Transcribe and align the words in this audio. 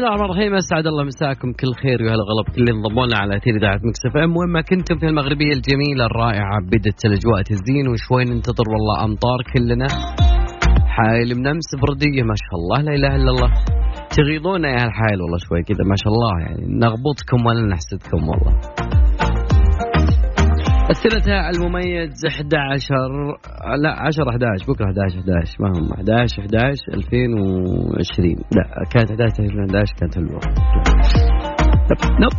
الله 0.00 0.14
الرحمن 0.14 0.30
الرحيم. 0.30 0.54
أسعد 0.54 0.86
الله 0.86 1.04
مساكم. 1.04 1.48
كل 1.60 1.72
خير 1.82 1.98
وهلا 2.02 2.24
وغلا 2.30 2.46
بكل 2.54 2.60
اللي 2.62 2.72
انضموا 2.76 3.06
لنا 3.06 3.18
على 3.22 3.36
أثير 3.36 3.54
إذاعة 3.56 3.80
Mix 3.88 4.02
FM. 4.06 4.36
وين 4.36 4.50
ما 4.56 4.60
كنتم 4.70 4.98
في 4.98 5.06
المغربية 5.06 5.52
الجميلة 5.58 6.04
الرائعة 6.10 6.56
بدت 6.72 7.00
الأجواء 7.08 7.42
تزين 7.42 7.86
وشوي 7.92 8.24
ننتظر 8.24 8.66
والله 8.72 8.96
أمطار 9.04 9.38
كلنا. 9.52 9.88
حايل 10.94 11.28
من 11.38 11.46
أمس 11.46 11.68
بردية 11.82 12.22
ما 12.30 12.36
شاء 12.42 12.56
الله 12.60 12.78
لا 12.86 12.92
إله 12.98 13.12
إلا 13.18 13.30
الله. 13.34 13.50
تغيظونا 14.16 14.68
يا 14.68 14.82
الحايل 14.88 15.18
والله 15.22 15.38
شوي 15.46 15.62
كذا 15.68 15.84
ما 15.90 15.96
شاء 16.02 16.12
الله 16.14 16.32
يعني 16.44 16.62
نغبطكم 16.84 17.38
ولا 17.46 17.62
نحسدكم 17.72 18.20
والله. 18.28 18.54
الثلاثاء 20.90 21.50
المميز 21.50 22.26
11 22.26 22.94
لا 23.82 23.90
10 23.90 24.30
11 24.30 24.64
بكرة 24.68 24.86
11 24.86 25.18
11 25.18 25.56
ما 25.60 25.68
هم 25.68 25.92
11 25.92 26.42
11 26.42 26.82
2020 26.94 28.36
لا 28.56 28.64
كانت 28.92 29.10
11 29.10 29.42
2011 29.42 29.94
كانت 30.00 30.14
حلوة. 30.14 30.40
نوب 32.20 32.32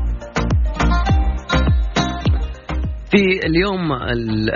في 3.11 3.47
اليوم 3.47 3.91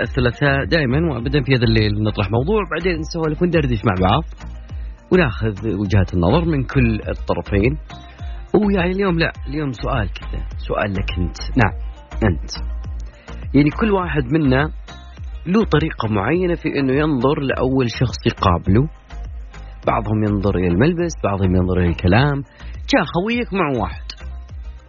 الثلاثاء 0.02 0.64
دائما 0.64 1.12
وابدا 1.12 1.42
في 1.42 1.54
هذا 1.54 1.64
الليل 1.64 2.02
نطرح 2.02 2.30
موضوع 2.30 2.60
بعدين 2.70 2.98
نسولف 2.98 3.42
وندردش 3.42 3.80
مع 3.84 4.08
بعض 4.08 4.24
وناخذ 5.12 5.74
وجهات 5.74 6.14
النظر 6.14 6.44
من 6.44 6.64
كل 6.64 7.00
الطرفين. 7.08 7.78
ويعني 8.54 8.90
اليوم 8.90 9.18
لا 9.18 9.32
اليوم 9.48 9.72
سؤال 9.72 10.08
كذا 10.12 10.46
سؤال 10.68 10.92
لك 10.92 11.18
أنت. 11.18 11.36
نعم 11.56 11.72
أنت. 12.24 12.75
يعني 13.54 13.70
كل 13.70 13.90
واحد 13.92 14.24
منا 14.32 14.70
له 15.46 15.64
طريقة 15.64 16.08
معينة 16.08 16.54
في 16.54 16.68
أنه 16.68 16.92
ينظر 16.92 17.40
لأول 17.40 17.90
شخص 17.90 18.26
يقابله. 18.26 18.88
بعضهم 19.86 20.24
ينظر 20.28 20.56
إلى 20.56 20.66
الملبس 20.66 21.12
بعضهم 21.24 21.56
ينظر 21.56 21.78
إلى 21.78 21.88
الكلام. 21.88 22.42
جاء 22.92 23.04
خويك 23.04 23.54
مع 23.54 23.80
واحد 23.80 24.06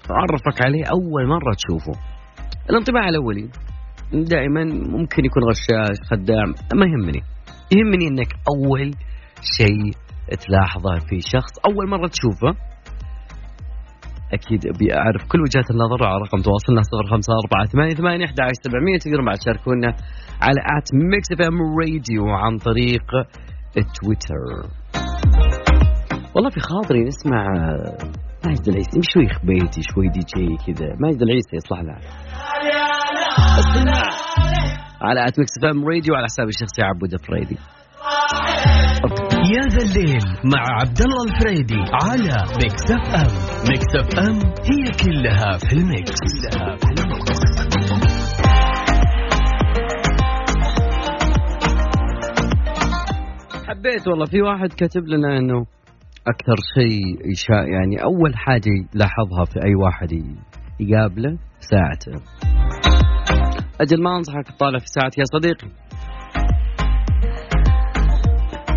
عرفك 0.09 0.65
عليه 0.65 0.83
أول 0.85 1.27
مرة 1.27 1.53
تشوفه. 1.55 1.99
الانطباع 2.69 3.09
الأولي 3.09 3.49
دائما 4.13 4.63
ممكن 4.63 5.25
يكون 5.25 5.43
غشاش 5.43 5.97
خدام 6.11 6.53
ما 6.75 6.85
يهمني. 6.85 7.21
يهمني 7.71 8.07
أنك 8.07 8.33
أول 8.55 8.91
شيء 9.57 9.91
تلاحظه 10.47 10.99
في 11.09 11.19
شخص 11.21 11.51
أول 11.65 11.89
مرة 11.89 12.07
تشوفه. 12.07 12.59
أكيد 14.33 14.61
أبي 14.67 14.93
أعرف 14.97 15.21
كل 15.31 15.41
وجهات 15.41 15.71
النظر 15.71 16.07
على 16.07 16.17
رقم 16.25 16.41
تواصلنا 16.41 16.81
054 17.03 18.23
11700 18.23 18.97
تقدرون 18.99 19.25
بعد 19.25 19.37
تشاركونا 19.37 19.87
على 20.41 20.59
at 20.77 20.87
Mix 20.93 21.31
FM 21.33 21.57
Radio 21.79 22.23
عن 22.29 22.57
طريق 22.57 23.05
تويتر 24.01 24.41
والله 26.35 26.49
في 26.49 26.59
خاطري 26.59 27.03
نسمع 27.03 27.47
ماجد 28.45 28.67
العيسي 28.67 28.99
شوي 29.13 29.27
خبيتي 29.29 29.81
شوي 29.93 30.07
دي 30.09 30.19
جي 30.19 30.57
كذا. 30.65 30.87
ماجد 30.99 31.21
العيسي 31.21 31.55
يصلح 31.55 31.79
له 31.81 31.95
على 35.01 35.27
at 35.27 35.39
Mix 35.39 35.51
FM 35.57 35.85
Radio 35.85 36.15
على 36.15 36.25
حساب 36.25 36.47
الشخصي 36.47 36.81
عبود 36.81 37.09
فريدي 37.27 37.57
يا 39.55 39.61
ذا 39.61 39.83
الليل 39.85 40.23
مع 40.53 40.61
عبد 40.81 41.01
الله 41.01 41.23
الفريدي 41.23 41.81
على 42.03 42.35
Mix 42.63 42.91
FM 42.91 43.31
Mix 43.69 43.95
FM 43.95 44.35
هي 44.39 44.91
كلها 45.03 45.57
في 45.57 45.73
ال 45.73 45.82
mix. 45.82 46.15
كلها 46.51 46.75
في 46.75 47.01
ال 47.01 47.11
mix 47.11 47.39
حبيت 53.67 54.07
والله 54.07 54.25
في 54.25 54.41
واحد 54.41 54.73
كاتب 54.73 55.07
لنا 55.07 55.37
إنه 55.37 55.65
أكثر 56.27 56.55
شيء 56.75 57.31
يشاء 57.31 57.67
يعني 57.67 58.03
أول 58.03 58.35
حاجة 58.35 58.69
يلاحظها 58.95 59.45
في 59.45 59.63
أي 59.63 59.75
واحد 59.75 60.11
يقابله 60.79 61.37
ساعته. 61.59 62.23
أجل 63.81 64.03
ما 64.03 64.17
أنصحك 64.17 64.47
تطالع 64.47 64.79
في 64.79 64.87
ساعتي 64.87 65.21
يا 65.21 65.25
صديقي. 65.25 65.86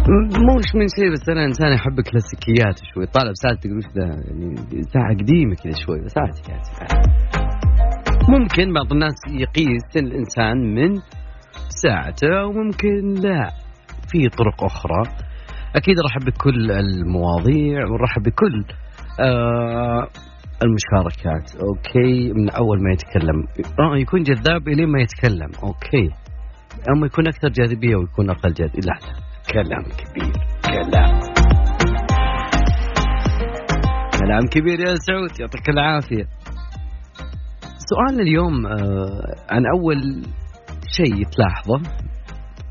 مش 0.09 0.75
من 0.75 0.89
شيء 0.89 1.13
بس 1.13 1.29
أنا 1.29 1.45
إنسان 1.45 1.73
أحب 1.73 1.99
الكلاسيكيات 1.99 2.79
شوي. 2.95 3.07
طالع 3.07 3.31
بساعتي 3.31 3.59
تقول 3.61 3.77
وش 3.77 3.85
ذا 3.97 4.05
يعني 4.05 4.55
ساعة 4.83 5.15
قديمة 5.15 5.55
كذا 5.55 5.73
شوي 5.87 6.09
ساعتي 6.09 6.43
يعني 6.49 6.63
ممكن 8.29 8.73
بعض 8.73 8.93
الناس 8.93 9.15
يقيس 9.31 9.97
الإنسان 9.97 10.75
من 10.75 10.95
ساعته 11.83 12.47
وممكن 12.47 13.15
لا. 13.23 13.51
في 14.09 14.29
طرق 14.29 14.65
أخرى. 14.65 15.03
أكيد 15.77 15.95
ارحب 15.99 16.25
بكل 16.27 16.71
المواضيع 16.71 17.85
ونرحب 17.85 18.23
بكل 18.23 18.65
آه 19.21 20.09
المشاركات. 20.63 21.57
okay 21.63 22.33
من 22.33 22.51
أول 22.51 22.83
ما 22.83 22.93
يتكلم. 22.93 23.45
آه 23.81 23.97
يكون 23.97 24.23
جذاب 24.23 24.69
الين 24.69 24.89
ما 24.89 25.01
يتكلم. 25.01 25.51
okay. 25.65 26.09
أما 26.97 27.07
يكون 27.07 27.27
أكثر 27.29 27.49
جاذبية 27.49 27.97
ويكون 27.97 28.31
أقل 28.31 28.53
جاذبية. 28.53 28.81
لا 28.81 28.99
لا. 29.07 29.30
كلام 29.49 29.83
كبير 29.83 30.33
كلام. 30.65 31.21
كلام 34.21 34.47
كبير 34.53 34.81
يا 34.81 34.95
سعود 34.95 35.41
يعطيك 35.41 35.69
العافية. 35.69 36.25
سؤالنا 37.91 38.23
اليوم 38.23 38.67
آه 38.67 38.75
عن 39.51 39.63
أول 39.67 40.23
شيء 40.97 41.27
تلاحظه 41.27 41.79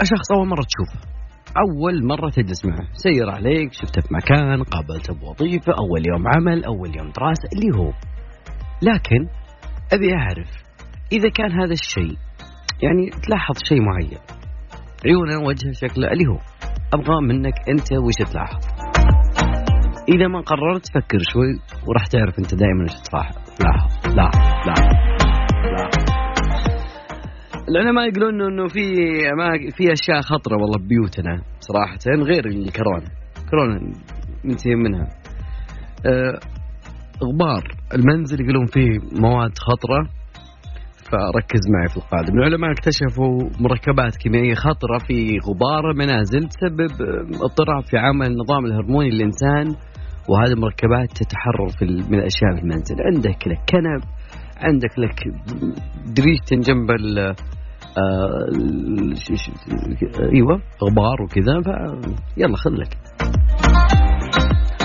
شخص 0.03 0.31
أول 0.31 0.47
مرة 0.47 0.66
تشوفه. 0.69 1.09
أول 1.57 2.06
مرة 2.06 2.30
تجلس 2.30 2.66
معه. 2.66 2.88
سير 2.94 3.30
عليك 3.30 3.74
شفته 3.74 4.01
في 4.01 4.07
مكان 4.13 4.63
قابلته 4.63 5.13
بوظيفة 5.13 5.74
أول 5.74 6.07
يوم 6.07 6.28
عمل 6.28 6.66
أول 6.66 6.97
يوم 6.97 7.12
دراسة 7.12 7.50
اللي 7.53 7.78
هو. 7.78 7.94
لكن 8.81 9.28
أبي 9.94 10.13
أعرف 10.13 10.50
إذا 11.12 11.30
كان 11.30 11.51
هذا 11.51 11.74
الشيء 11.74 12.18
يعني 12.84 13.09
تلاحظ 13.24 13.56
شيء 13.63 13.81
معين. 13.81 14.19
عيونه 15.06 15.48
وجهه 15.48 15.72
شكله 15.72 16.12
اللي 16.12 16.26
هو. 16.28 16.40
أبغى 16.94 17.22
منك 17.22 17.54
أنت 17.70 17.94
وش 17.94 18.32
تلاحظ. 18.32 18.66
إذا 20.10 20.28
ما 20.28 20.42
قررت 20.42 20.88
فكر 20.88 21.20
شوي 21.34 21.60
وراح 21.88 22.08
تعرف 22.08 22.40
أنت 22.40 22.56
دائما 22.56 22.84
وش 22.84 22.96
تلاحظ. 23.10 23.36
لاحظ 23.64 24.16
لاحظ 24.16 24.68
لاحظ 24.68 25.00
العلماء 27.70 28.08
يقولون 28.08 28.42
انه 28.42 28.68
في 28.68 28.82
ما 29.38 29.50
في 29.72 29.94
أشياء 29.94 30.22
خطرة 30.22 30.56
والله 30.56 30.78
ببيوتنا 30.80 31.42
صراحة 31.60 31.98
غير 32.08 32.46
الكورونا 32.46 33.10
كورونا 33.50 33.94
ننتهي 34.46 34.76
منها. 34.76 35.08
أه 36.06 36.40
غبار 37.24 37.64
المنزل 37.94 38.42
يقولون 38.42 38.66
فيه 38.66 39.00
مواد 39.22 39.58
خطرة. 39.58 40.19
فركز 41.12 41.59
معي 41.74 41.88
في 41.88 41.97
القاعدة 41.97 42.34
من 42.34 42.40
العلماء 42.40 42.72
اكتشفوا 42.72 43.50
مركبات 43.59 44.16
كيميائية 44.16 44.53
خطرة 44.53 44.97
في 45.08 45.38
غبار 45.47 45.92
المنازل 45.92 46.47
تسبب 46.47 46.92
اضطراب 47.44 47.84
في 47.90 47.97
عمل 47.97 48.28
النظام 48.28 48.66
الهرموني 48.66 49.09
للإنسان 49.09 49.75
وهذه 50.30 50.53
المركبات 50.53 51.09
تتحرر 51.12 51.68
في 51.80 51.86
من 51.86 52.19
الأشياء 52.19 52.56
في 52.56 52.62
المنزل. 52.62 52.96
عندك 53.02 53.48
لك 53.48 53.59
كنب 53.69 54.02
عندك 54.58 55.00
لك 55.00 55.19
دريشتين 56.18 56.59
جنب 56.59 56.92
ال 56.92 57.19
آه 57.19 57.36
أيوه 60.34 60.62
غبار 60.84 61.22
وكذا 61.22 61.53
يلا 62.38 62.56
خذ 62.56 62.72
لك. 62.72 62.98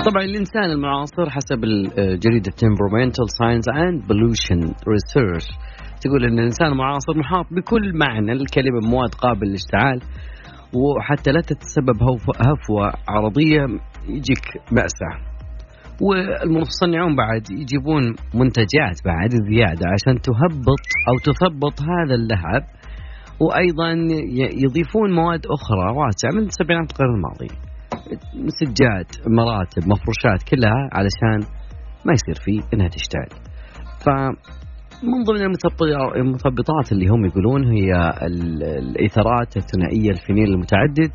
طبعا 0.05 0.23
الإنسان 0.23 0.63
المعاصر 0.63 1.29
حسب 1.29 1.61
جريدة 1.97 2.51
Environmental 2.51 3.27
Science 3.37 3.67
and 3.67 4.07
Pollution 4.07 4.75
Research. 4.93 5.47
تقول 6.01 6.25
إن 6.25 6.39
الإنسان 6.39 6.67
المعاصر 6.67 7.17
محاط 7.17 7.45
بكل 7.51 7.97
معنى 7.97 8.31
الكلمة 8.31 8.79
مواد 8.91 9.13
قابله 9.15 9.47
للاشتعال 9.49 9.99
وحتى 10.73 11.31
لا 11.31 11.41
تتسبب 11.41 11.97
هفوة 12.47 12.93
عرضية 13.09 13.61
يجيك 14.07 14.45
مأساة. 14.71 15.35
والمصنعون 16.01 17.15
بعد 17.15 17.51
يجيبون 17.51 18.03
منتجات 18.33 18.97
بعد 19.05 19.29
زيادة 19.29 19.85
عشان 19.93 20.21
تهبط 20.21 20.83
أو 21.09 21.15
تثبط 21.23 21.81
هذا 21.81 22.15
اللهب 22.15 22.63
وأيضا 23.41 23.91
يضيفون 24.63 25.15
مواد 25.15 25.45
أخرى 25.45 25.97
واسعة 25.97 26.41
من 26.41 26.49
سبعينات 26.49 26.91
القرن 26.91 27.15
الماضي. 27.15 27.47
سجاد 28.47 29.07
مراتب 29.27 29.83
مفروشات 29.83 30.43
كلها 30.49 30.89
علشان 30.91 31.39
ما 32.05 32.13
يصير 32.13 32.43
فيه 32.45 32.61
إنها 32.73 32.87
تشتعل. 32.87 33.29
ف 34.03 34.09
من 35.03 35.23
ضمن 35.23 35.41
المثبطات 36.15 36.91
اللي 36.91 37.07
هم 37.07 37.25
يقولون 37.25 37.63
هي 37.73 37.91
الايثرات 38.79 39.57
الثنائية 39.57 40.09
الفينيل 40.09 40.49
المتعدد. 40.53 41.11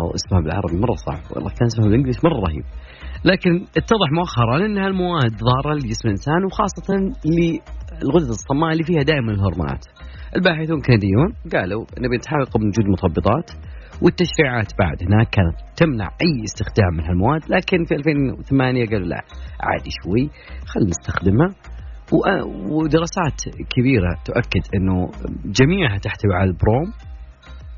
أو 0.00 0.14
اسمها 0.14 0.40
بالعربي 0.40 0.76
مرة 0.76 0.94
صعب 0.94 1.36
والله 1.36 1.50
كان 1.50 1.66
اسمها 1.66 1.86
بالانجلش 1.88 2.24
مرة 2.24 2.40
رهيب. 2.48 2.64
لكن 3.24 3.50
اتضح 3.76 4.08
مؤخرا 4.12 4.66
إنها 4.66 4.86
المواد 4.86 5.32
ضارة 5.50 5.74
لجسم 5.74 6.08
الإنسان 6.08 6.44
وخاصه 6.44 6.94
للغدة 7.24 8.30
الصماء 8.30 8.72
اللي 8.72 8.84
فيها 8.84 9.02
دائما 9.02 9.32
الهرمونات. 9.32 9.84
الباحثون 10.36 10.76
الكنديون 10.78 11.28
قالوا 11.52 11.84
نبي 11.98 12.16
نتحقق 12.16 12.56
من 12.56 12.66
وجود 12.66 12.86
مثبطات 12.88 13.50
والتشريعات 14.02 14.72
بعد 14.78 14.96
هناك 15.02 15.28
كانت 15.30 15.56
تمنع 15.76 16.06
أي 16.06 16.44
استخدام 16.44 16.92
من 16.96 17.04
هالمواد 17.04 17.42
لكن 17.48 17.84
في 17.84 17.94
2008 17.94 18.86
قالوا 18.86 19.06
لا 19.06 19.22
عادي 19.60 19.90
شوي 20.02 20.30
خلينا 20.66 20.90
نستخدمها. 20.90 21.48
ودراسات 22.70 23.40
كبيرة 23.76 24.16
تؤكد 24.24 24.64
أنه 24.74 25.10
جميعها 25.44 25.98
تحتوي 25.98 26.34
على 26.34 26.50
البروم 26.50 26.92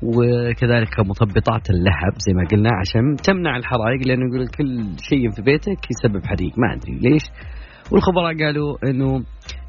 وكذلك 0.03 0.99
مثبطات 0.99 1.69
اللهب 1.69 2.13
زي 2.17 2.33
ما 2.33 2.47
قلنا 2.51 2.69
عشان 2.81 3.15
تمنع 3.23 3.57
الحرائق 3.57 4.07
لأنه 4.07 4.25
يقول 4.35 4.47
كل 4.47 4.83
شيء 5.09 5.31
في 5.31 5.41
بيتك 5.41 5.79
يسبب 5.91 6.25
حريق 6.25 6.53
ما 6.57 6.73
أدري 6.73 6.99
ليش. 7.09 7.23
والخبراء 7.91 8.37
قالوا 8.43 8.77
أنه 8.89 9.23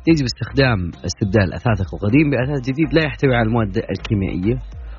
يجب 0.09 0.25
استخدام 0.25 0.91
استبدال 1.05 1.43
الأثاث 1.43 1.81
القديم 1.81 2.31
بأثاث 2.31 2.61
جديد 2.69 2.95
لا 2.95 3.05
يحتوي 3.05 3.35
على 3.35 3.47
المواد 3.49 3.77
الكيميائية 3.77 4.59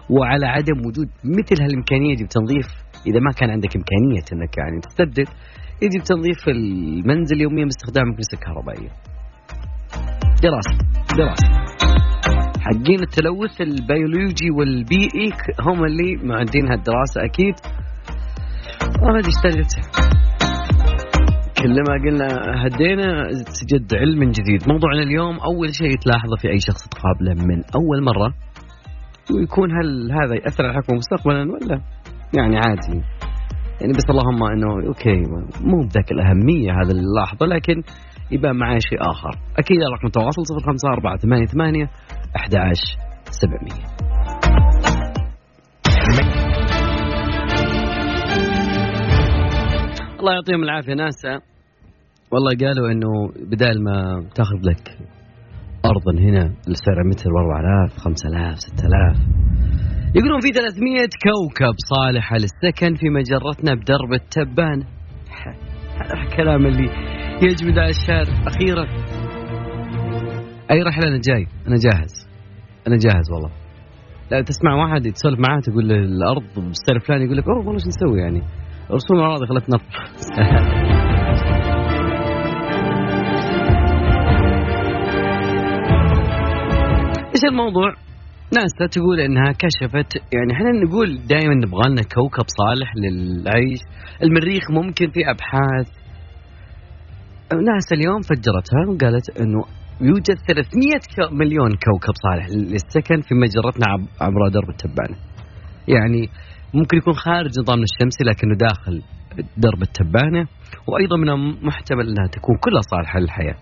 وعلى 0.10 0.46
عدم 0.46 0.78
وجود 0.88 1.10
مثل 1.24 1.64
هالإمكانية 1.64 2.12
يجب 2.12 2.28
تنظيف 2.28 2.68
إذا 3.08 3.20
ما 3.20 3.32
كان 3.38 3.50
عندك 3.50 3.76
إمكانية 3.76 4.26
أنك 4.34 4.58
يعني 4.58 4.80
تستبدل 4.82 5.26
يجب 5.82 6.04
تنظيف 6.04 6.48
المنزل 6.48 7.42
يوميا 7.42 7.64
باستخدام 7.64 8.04
مكنسة 8.10 8.38
كهربائية. 8.38 9.15
دراسة 10.44 10.78
دراسة. 11.18 11.48
حقين 12.62 13.00
التلوث 13.02 13.62
البيولوجي 13.62 14.52
والبيئي 14.52 15.30
هم 15.62 15.86
اللي 15.86 16.16
معدين 16.24 16.72
هالدراسة 16.72 17.26
أكيد. 17.26 17.54
أنا 19.02 19.20
اشتغلت. 19.20 19.72
كلما 21.58 21.94
قلنا 22.04 22.28
هدينا 22.66 23.28
تجد 23.32 23.96
علم 23.96 24.32
جديد. 24.32 24.70
موضوعنا 24.70 25.04
اليوم 25.04 25.40
أول 25.40 25.74
شيء 25.74 25.98
تلاحظه 25.98 26.36
في 26.42 26.50
أي 26.50 26.60
شخص 26.60 26.88
تقابله 26.88 27.34
من 27.34 27.64
أول 27.76 28.04
مرة. 28.04 28.34
ويكون 29.36 29.72
هل 29.72 30.12
هذا 30.12 30.36
يأثر 30.36 30.66
على 30.66 30.74
حكمه 30.74 30.98
مستقبلا 30.98 31.42
ولا؟ 31.42 31.82
يعني 32.38 32.58
عادي. 32.58 33.02
يعني 33.82 33.94
بس 33.94 34.06
اللهم 34.10 34.44
إنه 34.44 34.88
أوكي 34.88 35.22
مو 35.62 35.80
بذاك 35.80 36.12
الأهمية 36.12 36.72
هذا 36.72 36.92
اللي 36.92 37.04
لاحظه 37.16 37.46
لكن 37.46 37.84
يبقى 38.32 38.54
معي 38.54 38.80
شيء 38.80 39.02
آخر. 39.02 39.32
أكيد 39.58 39.78
الرقم 39.82 40.08
التواصل 40.08 40.42
05488 40.66 41.88
11700 42.36 43.96
الله 50.20 50.34
يعطيهم 50.34 50.64
العافية 50.64 50.94
ناسا. 50.94 51.40
والله 52.32 52.52
قالوا 52.68 52.92
إنه 52.92 53.28
بدال 53.52 53.84
ما 53.84 54.24
تاخذ 54.36 54.56
لك 54.64 54.98
ارضا 55.86 56.20
هنا 56.20 56.54
لسعر 56.68 57.04
متر 57.08 57.30
ب 57.30 57.36
4000 57.38 57.98
5000 57.98 58.60
6000 58.60 59.18
يقولون 60.16 60.40
في 60.40 60.48
300 60.52 61.08
كوكب 61.24 61.76
صالحة 61.96 62.36
للسكن 62.38 62.96
في 62.96 63.10
مجرتنا 63.10 63.74
بدرب 63.74 64.14
التبان. 64.14 64.84
هذا 66.02 66.14
الكلام 66.24 66.66
اللي 66.66 66.90
يجمد 67.42 67.78
على 67.78 67.90
الشارع 67.90 68.44
أخيرا. 68.48 68.88
أي 70.72 70.82
رحلة 70.82 71.08
أنا 71.08 71.22
جاي؟ 71.28 71.48
أنا 71.68 71.76
جاهز. 71.76 72.28
أنا 72.88 72.98
جاهز 72.98 73.32
والله. 73.34 73.52
لا 74.32 74.42
تسمع 74.42 74.76
واحد 74.76 75.06
يتسولف 75.06 75.40
معاه 75.40 75.60
تقول 75.60 75.88
له 75.88 75.96
الأرض 75.96 76.44
بالسعر 76.56 76.96
الفلاني 76.96 77.26
يقول 77.26 77.38
لك 77.38 77.48
أوه 77.48 77.58
والله 77.58 77.78
شو 77.78 77.88
نسوي 77.88 78.20
يعني؟ 78.20 78.42
رسوم 78.92 79.18
الاراضي 79.18 79.46
خلتنا 79.46 79.78
إيش 87.36 87.44
الموضوع؟ 87.44 87.94
ناسا 88.54 88.88
تقول 88.92 89.20
إنها 89.20 89.52
كشفت. 89.52 90.16
يعني 90.34 90.54
إحنا 90.54 90.72
نقول 90.72 91.20
دائما 91.28 91.56
نبغى 91.56 91.90
لنا 91.90 92.02
كوكب 92.02 92.46
صالح 92.48 92.94
للعيش، 92.96 93.80
المريخ 94.24 94.72
ممكن 94.72 95.10
في 95.10 95.20
أبحاث. 95.30 96.05
ناسا 97.54 97.96
اليوم 97.96 98.22
فجرتها 98.22 98.82
وقالت 98.90 99.40
إنه 99.40 99.64
يوجد 100.02 100.38
300 100.48 101.32
مليون 101.32 101.70
كوكب 101.70 102.14
صالح 102.24 102.46
للسكن 102.50 103.22
في 103.22 103.36
مجرتنا 103.36 103.86
عبر 104.22 104.48
درب 104.54 104.70
التبانه. 104.70 105.18
يعني 105.88 106.30
ممكن 106.74 106.98
يكون 106.98 107.14
خارج 107.14 107.60
نظامنا 107.60 107.84
الشمسي 107.84 108.24
لكنه 108.24 108.56
داخل 108.56 109.02
درب 109.58 109.82
التبانة 109.82 110.48
وأيضا 110.88 111.18
من 111.18 111.30
المحتمل 111.30 112.10
إنها 112.10 112.28
تكون 112.28 112.56
كلها 112.58 112.82
صالحة 112.82 113.20
للحياة. 113.20 113.56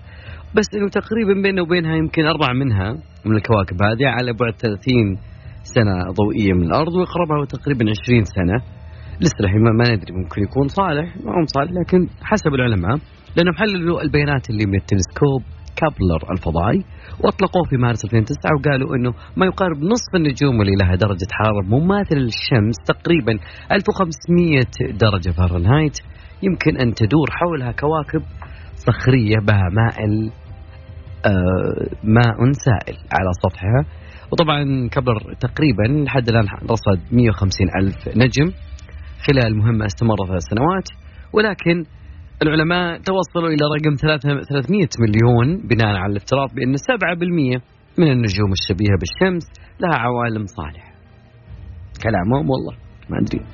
بس 0.56 0.66
إنه 0.76 0.90
تقريبا 0.90 1.34
بيننا 1.44 1.62
وبينها 1.62 1.96
يمكن 1.96 2.26
أربعة 2.26 2.54
منها 2.54 2.92
من 3.26 3.36
الكواكب 3.36 3.82
هذه 3.82 4.08
على 4.08 4.34
بعد 4.34 4.54
30 4.54 5.18
سنة 5.64 5.94
ضوئية 6.12 6.54
من 6.54 6.64
الأرض 6.64 6.94
واقربها 6.94 7.46
تقريبا 7.46 7.86
20 8.04 8.24
سنة. 8.24 8.58
لسه 9.22 9.48
ما 9.78 9.96
ندري 9.96 10.14
ممكن 10.14 10.44
يكون 10.44 10.68
صالح 10.68 11.18
ما 11.18 11.32
هو 11.32 11.46
صالح 11.46 11.72
لكن 11.72 12.08
حسب 12.22 12.54
العلماء 12.54 12.98
لانهم 13.36 13.56
حللوا 13.56 14.02
البيانات 14.02 14.50
اللي 14.50 14.66
من 14.66 14.76
التلسكوب 14.76 15.42
كابلر 15.76 16.32
الفضائي 16.32 16.84
وأطلقوه 17.20 17.64
في 17.70 17.78
مارس 17.78 18.06
2009 18.06 18.52
وقالوا 18.60 18.96
إنه 18.96 19.14
ما 19.38 19.46
يقارب 19.46 19.78
نصف 19.78 20.16
النجوم 20.16 20.62
اللي 20.62 20.76
لها 20.82 20.96
درجة 20.96 21.28
حرارة 21.32 21.64
مماثلة 21.68 22.20
للشمس 22.20 22.76
تقريبا 22.88 23.34
1500 23.72 24.62
درجة 24.92 25.30
فahrenheit 25.30 26.04
يمكن 26.44 26.78
أن 26.78 26.94
تدور 26.94 27.28
حولها 27.32 27.72
كواكب 27.72 28.22
صخرية 28.76 29.38
بها 29.48 29.70
ماء 29.72 29.98
آه 31.26 31.96
ماء 32.04 32.52
سائل 32.52 32.98
على 32.98 33.30
سطحها. 33.44 33.86
وطبعا 34.32 34.88
كبر 34.92 35.34
تقريبا 35.40 36.04
لحد 36.04 36.30
الآن 36.30 36.46
رصد 36.72 37.00
150 37.12 37.68
ألف 37.82 38.18
نجم 38.18 38.52
خلال 39.28 39.58
مهمة 39.58 39.86
استمرت 39.86 40.28
ثلاث 40.28 40.44
سنوات 40.44 40.88
ولكن 41.34 41.86
العلماء 42.42 42.98
توصلوا 42.98 43.50
إلى 43.50 43.66
رقم 43.76 43.96
300 43.96 44.88
مليون 45.00 45.68
بناء 45.68 45.96
على 45.96 46.12
الافتراض 46.12 46.50
بأن 46.56 46.76
7% 46.78 47.62
من 47.98 48.12
النجوم 48.12 48.52
الشبيهة 48.52 48.98
بالشمس 49.00 49.44
لها 49.80 50.00
عوالم 50.00 50.46
صالحة. 50.46 50.94
كلامهم 52.04 52.50
والله 52.50 52.78
ما 53.10 53.18
أدري. 53.20 53.46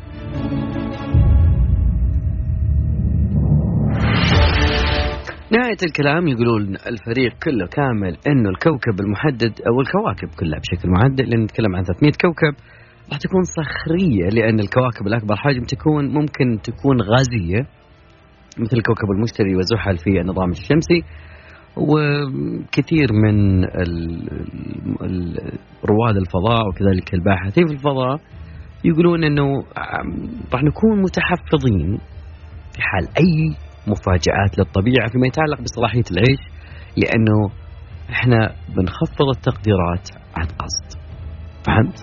نهاية 5.51 5.77
الكلام 5.85 6.27
يقولون 6.27 6.75
الفريق 6.75 7.33
كله 7.43 7.67
كامل 7.67 8.17
إنه 8.27 8.49
الكوكب 8.49 8.99
المحدد 8.99 9.61
أو 9.67 9.81
الكواكب 9.81 10.29
كلها 10.39 10.59
بشكل 10.59 10.89
محدد 10.89 11.21
لأن 11.21 11.43
نتكلم 11.43 11.75
عن 11.75 11.83
300 11.83 12.11
كوكب 12.21 12.53
راح 13.09 13.17
تكون 13.19 13.43
صخرية 13.43 14.29
لأن 14.29 14.59
الكواكب 14.59 15.07
الأكبر 15.07 15.35
حجم 15.35 15.63
تكون 15.63 16.05
ممكن 16.13 16.61
تكون 16.63 17.01
غازية. 17.01 17.78
مثل 18.59 18.81
كوكب 18.81 19.11
المشتري 19.15 19.55
وزحل 19.55 19.97
في 19.97 20.21
النظام 20.21 20.49
الشمسي 20.51 21.03
وكثير 21.77 23.07
من 23.13 23.63
رواد 25.85 26.15
الفضاء 26.17 26.67
وكذلك 26.67 27.13
الباحثين 27.13 27.67
في 27.67 27.73
الفضاء 27.73 28.19
يقولون 28.83 29.23
إنه 29.23 29.63
راح 30.53 30.63
نكون 30.63 31.01
متحفظين 31.01 31.97
في 32.75 32.81
حال 32.81 33.07
أي 33.17 33.55
مفاجآت 33.87 34.57
للطبيعة 34.57 35.07
فيما 35.11 35.27
يتعلق 35.27 35.61
بصلاحية 35.61 36.03
العيش 36.11 36.39
لأنه 36.97 37.49
إحنا 38.09 38.55
بنخفض 38.75 39.29
التقديرات 39.35 40.09
عن 40.35 40.45
قصد. 40.45 40.99
فهمت؟ 41.65 41.99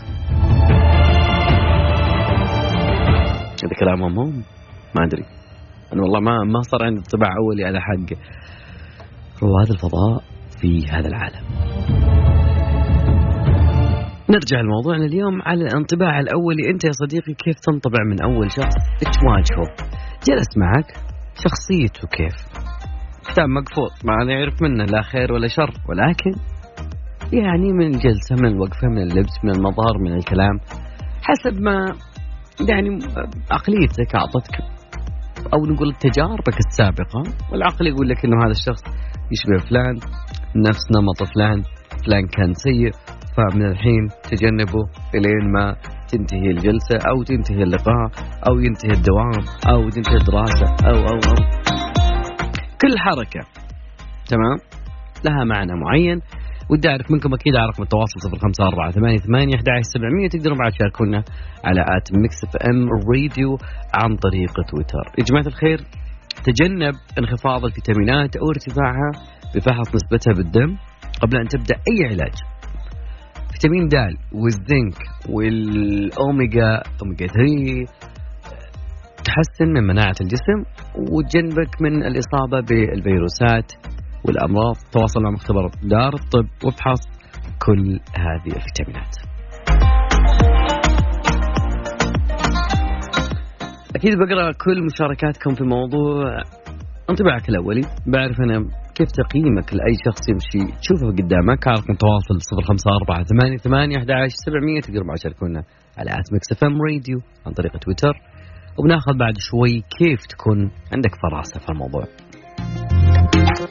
هذا 3.64 3.74
كلامهم 3.80 4.18
هم؟ 4.18 4.42
ما 4.96 5.04
أدري. 5.04 5.35
أنا 5.96 6.04
والله 6.04 6.20
ما 6.20 6.44
ما 6.44 6.60
صار 6.62 6.82
عندي 6.82 6.98
انطباع 6.98 7.30
أولي 7.36 7.64
على 7.64 7.80
حق 7.80 8.08
رواد 9.42 9.70
الفضاء 9.70 10.22
في 10.60 10.86
هذا 10.90 11.08
العالم. 11.08 11.44
نرجع 14.30 14.60
لموضوعنا 14.60 15.04
اليوم 15.04 15.42
على 15.42 15.64
الانطباع 15.64 16.20
الأولي. 16.20 16.70
أنت 16.70 16.84
يا 16.84 16.92
صديقي 16.92 17.34
كيف 17.34 17.56
تنطبع 17.66 17.98
من 18.10 18.22
أول 18.22 18.50
شخص؟ 18.50 18.74
تواجهه 19.00 19.68
جلس 20.28 20.56
معك 20.56 20.88
شخصيته 21.44 22.08
كيف؟ 22.08 22.34
كتاب 23.28 23.48
مقفول 23.48 23.90
ما 24.04 24.32
يعرف 24.32 24.62
منه 24.62 24.84
لا 24.84 25.02
خير 25.02 25.32
ولا 25.32 25.48
شر. 25.48 25.70
ولكن 25.88 26.30
يعني 27.32 27.72
من 27.72 27.86
الجلسه 27.86 28.34
من 28.40 28.46
الوقفة 28.46 28.88
من 28.88 28.98
اللبس 28.98 29.44
من 29.44 29.50
المظهر 29.50 29.98
من 30.00 30.12
الكلام 30.12 30.60
حسب 31.22 31.60
ما 31.60 31.86
يعني 32.68 32.98
عقليتك 33.50 34.14
أعطتك 34.14 34.75
أو 35.54 35.66
نقول 35.66 35.94
تجاربك 35.94 36.58
السابقة. 36.66 37.22
والعقل 37.52 37.86
يقول 37.86 38.08
لك 38.08 38.24
إنه 38.24 38.36
هذا 38.44 38.50
الشخص 38.50 38.82
يشبه 39.32 39.68
فلان 39.68 39.94
نفس 40.56 40.84
نمط 40.96 41.22
فلان 41.34 41.62
فلان 42.06 42.26
كان 42.26 42.52
سيء 42.54 42.90
فمن 43.36 43.66
الحين 43.66 44.08
تجنبه 44.30 44.82
إلين 45.14 45.52
ما 45.52 45.76
تنتهي 46.08 46.50
الجلسة 46.50 46.98
أو 47.10 47.22
تنتهي 47.22 47.62
اللقاء 47.62 48.10
أو 48.48 48.58
ينتهي 48.58 48.92
الدوام 48.92 49.44
أو 49.68 49.88
تنتهي 49.88 50.16
الدراسة 50.16 50.66
أو 50.86 50.94
أو 50.94 51.18
أو. 51.28 51.34
كل 52.82 52.98
حركة 52.98 53.40
تمام؟ 54.26 54.56
لها 55.24 55.44
معنى 55.44 55.72
معين. 55.74 56.20
ودي 56.70 56.88
أعرف 56.88 57.10
منكم 57.10 57.34
أكيد 57.34 57.56
على 57.56 57.66
رقم 57.66 57.82
التواصل 57.82 58.18
054 58.20 59.54
11700 59.54 60.28
تقدروا 60.28 60.56
بعد 60.56 60.72
تشاركونا 60.72 61.24
على 61.64 61.80
at 61.80 62.12
Mix 62.12 62.44
FM 62.44 62.88
Radio 63.10 63.58
عن 63.94 64.16
طريق 64.16 64.52
تويتر. 64.70 65.04
يا 65.18 65.24
جماعة 65.24 65.46
الخير 65.46 65.78
تجنب 66.44 66.94
انخفاض 67.18 67.64
الفيتامينات 67.64 68.36
أو 68.36 68.50
ارتفاعها 68.50 69.10
بفحص 69.54 69.94
نسبتها 69.94 70.32
بالدم 70.36 70.76
قبل 71.22 71.36
أن 71.36 71.48
تبدأ 71.48 71.74
أي 71.74 72.08
علاج. 72.10 72.34
فيتامين 73.52 73.88
د 73.88 73.94
والزنك 74.32 74.98
والاوميجا 75.28 76.82
اوميجا 77.02 77.26
3 77.26 77.86
تحسن 79.24 79.68
من 79.74 79.82
مناعة 79.82 80.14
الجسم 80.20 80.58
وتجنبك 81.12 81.82
من 81.82 82.02
الإصابة 82.06 82.60
بالفيروسات 82.60 83.72
والأمراض 84.26 84.76
تواصل 84.92 85.22
مع 85.22 85.30
مختبر 85.30 85.70
دار 85.82 86.14
الطب 86.14 86.48
وافحص 86.64 87.02
كل 87.66 88.00
هذه 88.24 88.56
الفيتامينات. 88.56 89.14
أكيد 93.96 94.12
بقرأ 94.18 94.52
كل 94.52 94.84
مشاركاتكم 94.84 95.54
في 95.54 95.60
الموضوع 95.60 96.42
انطباعك 97.10 97.48
الأولي. 97.48 97.82
بعرف 98.06 98.40
أنا 98.40 98.58
كيف 98.94 99.08
تقييمك 99.08 99.74
لأي 99.74 99.94
شخص 100.06 100.28
يمشي 100.28 100.72
تشوفه 100.80 101.06
قدامك. 101.06 101.68
على 101.68 101.78
رقم 101.80 101.94
تواصل 101.94 102.36
054 102.70 103.96
11 103.96 104.34
700 104.46 104.80
تقدروا 104.80 105.06
معي 105.06 105.16
تشاركونا 105.16 105.62
على 105.98 106.10
at 106.10 106.32
Mix 106.32 106.52
FM 106.52 106.82
Radio 106.82 107.18
عن 107.46 107.52
طريق 107.52 107.76
تويتر. 107.76 108.14
وبناخذ 108.78 109.18
بعد 109.18 109.34
شوي 109.38 109.82
كيف 109.98 110.20
تكون 110.26 110.58
عندك 110.94 111.10
فراسة 111.22 111.60
في 111.60 111.68
الموضوع. 111.72 112.04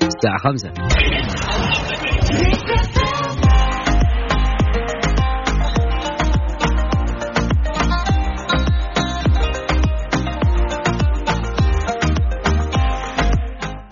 الساعة 0.02 0.38
خمسة. 0.38 0.72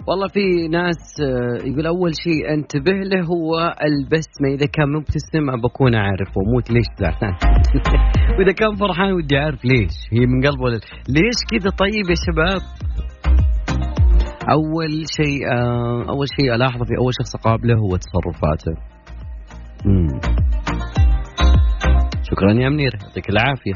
والله 0.08 0.28
في 0.28 0.68
ناس 0.68 1.22
آه، 1.22 1.68
يقول 1.68 1.88
أول 1.88 2.12
شيء 2.24 2.54
انتبه 2.54 2.92
له 2.92 3.26
هو 3.26 3.76
البسمة. 3.84 4.48
إذا 4.48 4.66
كان 4.66 4.90
مبتسم 4.90 5.62
بكون 5.64 5.96
أعرفه. 5.96 6.42
موت 6.54 6.72
ليش 6.72 6.86
زعلان؟ 7.00 7.36
وإذا 8.38 8.52
كان 8.52 8.76
فرحان 8.76 9.14
ودي 9.14 9.38
أعرف 9.38 9.66
ليش. 9.66 9.94
هي 10.12 10.26
من 10.26 10.48
قلبه 10.48 10.64
ولا 10.64 10.80
ليش 11.10 11.40
كذا؟ 11.52 11.70
طيب 11.70 12.10
يا 12.10 12.16
شباب. 12.26 12.62
أول 14.52 14.92
شيء 15.18 15.52
آه، 15.52 16.06
أول 16.10 16.28
شيء 16.40 16.56
الاحظه 16.56 16.86
في 16.86 16.98
أول 17.00 17.14
شخص 17.20 17.36
أقابله 17.36 17.76
هو 17.76 17.96
تصرفاته. 17.96 18.72
مم. 19.86 20.08
شكرا 22.24 22.52
يا 22.52 22.70
منير 22.70 22.92
يعطيك 23.04 23.30
العافية. 23.30 23.74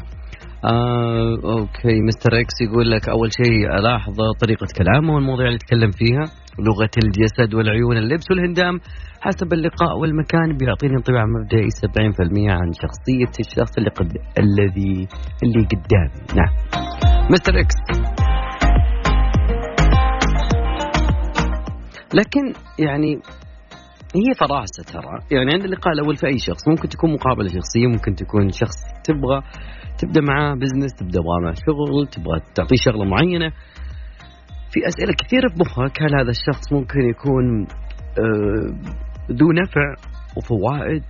آه، 0.64 1.34
okay 1.44 2.00
Mister 2.06 2.40
X 2.40 2.54
يقول 2.60 2.90
لك 2.90 3.08
أول 3.08 3.30
شيء 3.32 3.78
ألاحظ 3.78 4.16
طريقة 4.40 4.66
كلامه 4.78 5.14
والمواضيع 5.14 5.46
اللي 5.46 5.58
يتكلم 5.62 5.90
فيها 5.90 6.24
لغة 6.58 6.90
الجسد 7.04 7.54
والعيون 7.54 7.96
اللبس 7.96 8.24
والهندام. 8.30 8.80
حسب 9.20 9.52
اللقاء 9.52 9.98
والمكان 9.98 10.56
بيعطيني 10.56 10.94
انطباع 10.94 11.24
مبدئي 11.26 11.68
70% 11.70 12.50
عن 12.50 12.72
شخصية 12.72 13.32
الشخص 13.40 13.78
اللي 13.78 13.90
قد 13.90 14.12
الذي 14.38 15.08
اللي 15.42 15.66
قدامي. 15.72 16.26
نعم. 16.36 16.52
Mister 17.30 17.60
X. 17.60 18.27
لكن 22.14 22.52
يعني 22.78 23.20
هي 24.16 24.34
فراسة 24.40 24.82
ترى. 24.92 25.38
يعني 25.38 25.50
عند 25.54 25.64
اللقاء 25.64 25.94
الأول 25.94 26.16
في 26.16 26.26
أي 26.26 26.38
شخص 26.38 26.68
ممكن 26.68 26.88
تكون 26.88 27.12
مقابلة 27.12 27.48
شخصية 27.48 27.86
ممكن 27.86 28.14
تكون 28.14 28.50
شخص 28.50 28.76
تبغى 29.04 29.42
تبدأ 29.98 30.20
معاه 30.20 30.54
business 30.54 30.94
تبدأ 30.94 31.20
معاه 31.42 31.54
شغل 31.66 32.06
تبغى 32.06 32.40
تعطيه 32.54 32.76
شغلة 32.76 33.04
معينة. 33.04 33.50
في 34.70 34.88
أسئلة 34.88 35.14
كثيرة 35.24 35.48
في 35.48 35.54
مخك 35.60 36.02
هل 36.02 36.20
هذا 36.20 36.30
الشخص 36.30 36.72
ممكن 36.72 37.00
يكون 37.00 37.66
آه، 38.18 38.74
ذو 39.32 39.52
نفع 39.52 39.94
وفوائد 40.36 41.04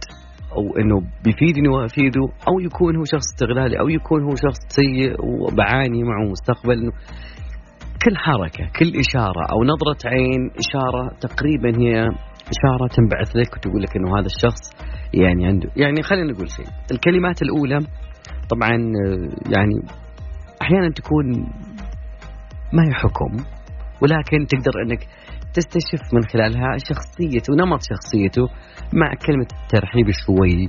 أو 0.52 0.76
إنه 0.76 1.00
بيفيدني 1.24 1.68
وافيده 1.68 2.20
أو 2.48 2.60
يكون 2.60 2.96
هو 2.96 3.04
شخص 3.04 3.24
استغلالي 3.34 3.80
أو 3.80 3.88
يكون 3.88 4.22
هو 4.22 4.34
شخص 4.34 4.58
سيء 4.68 5.16
وبعاني 5.24 6.02
معه 6.02 6.30
مستقبل 6.30 6.92
كل 8.04 8.16
حركة 8.16 8.64
كل 8.78 8.98
إشارة 8.98 9.42
أو 9.52 9.64
نظرة 9.64 10.10
عين 10.10 10.50
إشارة 10.62 11.18
تقريبا 11.20 11.80
هي 11.82 12.00
إشارة 12.54 12.86
تنبعث 12.96 13.36
لك 13.36 13.56
وتقول 13.56 13.82
لك 13.82 13.96
إنه 13.96 14.18
هذا 14.18 14.26
الشخص 14.26 14.60
يعني 15.14 15.46
عنده 15.46 15.70
يعني 15.76 16.02
خلينا 16.02 16.32
نقول 16.32 16.50
شيء 16.50 16.66
الكلمات 16.92 17.42
الأولى 17.42 17.78
طبعا 18.50 18.70
يعني 19.56 19.74
أحيانا 20.62 20.90
تكون 20.90 21.26
ما 22.72 22.82
هي 22.88 22.94
حكم 22.94 23.36
ولكن 24.02 24.46
تقدر 24.46 24.82
إنك 24.82 25.06
تستشف 25.54 26.14
من 26.14 26.22
خلالها 26.32 26.76
شخصيته 26.88 27.52
ونمط 27.52 27.80
شخصيته 27.82 28.42
مع 28.92 29.14
كلمة 29.26 29.46
الترحيب 29.62 30.06
شوي. 30.10 30.68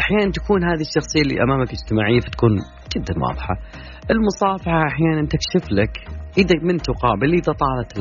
أحيانا 0.00 0.30
تكون 0.32 0.64
هذه 0.64 0.80
الشخصية 0.80 1.22
اللي 1.22 1.42
أمامك 1.42 1.68
اجتماعية 1.72 2.20
فتكون 2.20 2.50
جدا 2.96 3.14
واضحة. 3.28 3.54
المصافحة 4.10 4.82
أحيانا 4.86 5.26
تكشف 5.26 5.72
لك 5.72 5.90
إذا 6.38 6.56
من 6.62 6.76
تقابل 6.76 7.32
إذا 7.32 7.52
طالت 7.52 7.98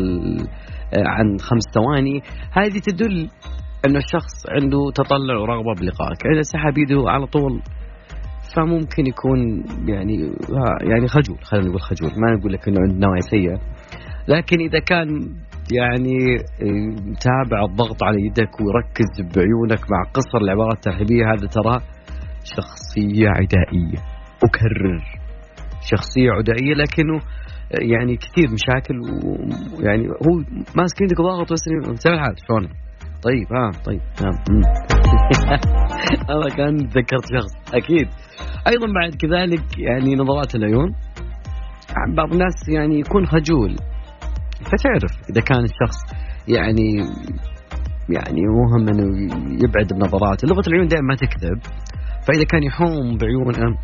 عن 0.95 1.38
خمس 1.39 1.63
ثواني 1.74 2.21
هذه 2.51 2.79
تدل 2.79 3.29
أن 3.86 3.95
الشخص 3.95 4.50
عنده 4.50 4.91
تطلع 4.95 5.36
ورغبة 5.38 5.74
بلقائك. 5.81 6.25
إذا 6.33 6.41
سحب 6.41 6.77
يده 6.77 7.03
على 7.07 7.25
طول 7.25 7.62
فممكن 8.55 9.05
يكون 9.07 9.63
يعني 9.88 10.15
يعني 10.81 11.07
خجول 11.07 11.38
خلينا 11.43 11.67
نقول 11.67 11.81
خجول. 11.81 12.10
ما 12.10 12.38
نقول 12.39 12.53
لك 12.53 12.67
إنه 12.67 12.77
عنده 12.81 13.07
نوايا 13.07 13.21
سيئة. 13.21 13.60
لكن 14.27 14.60
إذا 14.60 14.79
كان 14.79 15.07
يعني 15.71 16.17
متابع 17.12 17.63
الضغط 17.63 18.03
على 18.03 18.17
يدك 18.25 18.50
ويركز 18.62 19.36
بعيونك 19.36 19.91
مع 19.91 20.12
قصر 20.13 20.38
العبارات 20.38 20.74
الترحيبية 20.75 21.24
هذا 21.33 21.48
ترى 21.48 21.79
شخصية 22.43 23.27
عدائية. 23.29 24.11
أكرر 24.43 25.21
شخصية 25.81 26.31
عدائية 26.31 26.74
لكنه 26.74 27.19
يعني 27.74 28.17
كثير 28.17 28.48
مشاكل 28.51 29.00
ويعني 29.00 30.07
هو 30.07 30.38
ماسك 30.75 31.01
يدك 31.01 31.19
وضاغط 31.19 31.53
بس 31.53 31.62
مسوي 31.88 32.13
الحال 32.13 32.36
شلون؟ 32.48 32.67
طيب 33.24 33.53
ها 33.53 33.67
آه 33.67 33.83
طيب 33.86 34.01
نعم 34.21 34.33
هذا 36.29 36.55
كان 36.57 36.77
تذكرت 36.77 37.25
شخص 37.33 37.75
أكيد. 37.75 38.07
أيضا 38.67 38.88
بعد 38.93 39.15
كذلك 39.15 39.79
يعني 39.79 40.15
نظرات 40.15 40.55
العيون. 40.55 40.91
بعض 42.17 42.33
الناس 42.33 42.69
يعني 42.69 43.00
يكون 43.00 43.25
خجول 43.25 43.75
فتعرف 44.53 45.29
إذا 45.29 45.41
كان 45.41 45.63
الشخص 45.63 45.98
يعني 46.48 46.89
يعني 48.10 48.41
مهم 48.41 48.88
إنه 48.89 49.33
يبعد 49.63 49.93
بنظراته. 49.93 50.48
لغة 50.48 50.63
العيون 50.67 50.88
دائما 50.88 51.07
ما 51.07 51.15
تكذب. 51.15 51.60
فإذا 52.27 52.43
كان 52.43 52.63
يحوم 52.63 53.17
بعيونه 53.17 53.77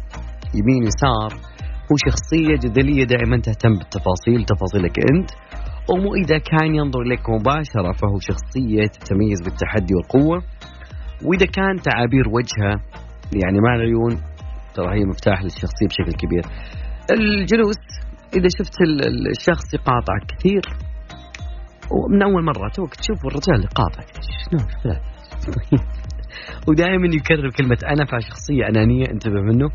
يمين 0.55 0.83
يسار 0.83 1.33
هو 1.91 1.95
شخصية 2.07 2.55
جدلية 2.63 3.03
دائما 3.03 3.37
تهتم 3.37 3.73
بالتفاصيل 3.73 4.45
تفاصيلك 4.45 4.95
أنت. 5.11 5.29
ومو 5.89 6.15
إذا 6.15 6.37
كان 6.37 6.75
ينظر 6.75 7.01
إليك 7.01 7.29
مباشرة 7.29 7.91
فهو 7.91 8.19
شخصية 8.19 8.83
تتميز 8.85 9.41
بالتحدي 9.45 9.93
والقوة. 9.95 10.43
وإذا 11.25 11.45
كان 11.45 11.75
تعابير 11.81 12.27
وجهه 12.27 12.75
يعني 13.41 13.59
مع 13.59 13.75
العيون 13.75 14.21
ترى 14.75 14.99
هي 14.99 15.05
مفتاح 15.05 15.43
للشخصية 15.43 15.87
بشكل 15.87 16.13
كبير. 16.21 16.43
الجلوس 17.11 17.83
إذا 18.35 18.47
شفت 18.57 18.75
الشخص 19.31 19.73
يقاطعك 19.73 20.25
كثير 20.37 20.61
ومن 21.91 22.21
أول 22.23 22.45
مرة 22.45 22.69
توك 22.69 22.95
تشوف 22.95 23.25
الرجال 23.25 23.63
يقاطعك 23.63 24.07
شنو 24.21 24.93
ودائما 26.67 27.07
يكرر 27.15 27.49
كلمة 27.49 27.77
أنا 27.93 28.05
فشخصية 28.05 28.67
أنانية 28.69 29.05
انتبه 29.13 29.41
منه. 29.41 29.69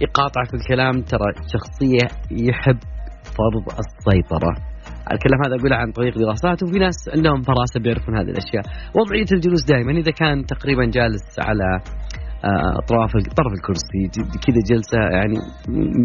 يقاطع 0.00 0.44
في 0.44 0.54
الكلام 0.54 0.92
ترى 0.92 1.28
شخصية 1.54 2.06
يحب 2.30 2.78
فرض 3.36 3.64
السيطرة. 3.84 4.52
الكلام 5.12 5.40
هذا 5.46 5.56
أقوله 5.56 5.76
عن 5.76 5.92
طريق 5.92 6.18
دراسات 6.18 6.62
وفي 6.62 6.78
ناس 6.78 6.96
عندهم 7.16 7.42
فراسة 7.42 7.80
بيعرفون 7.80 8.18
هذه 8.18 8.30
الأشياء. 8.34 8.64
وضعية 8.96 9.30
الجلوس 9.32 9.64
دائما 9.64 9.92
إذا 9.92 10.12
كان 10.12 10.46
تقريبا 10.46 10.84
جالس 10.84 11.26
على 11.38 11.80
آه، 12.44 12.78
أطراف 12.78 13.10
طرف 13.12 13.52
الكرسي 13.52 14.02
كذا 14.46 14.60
جلسة 14.70 14.98
يعني 14.98 15.38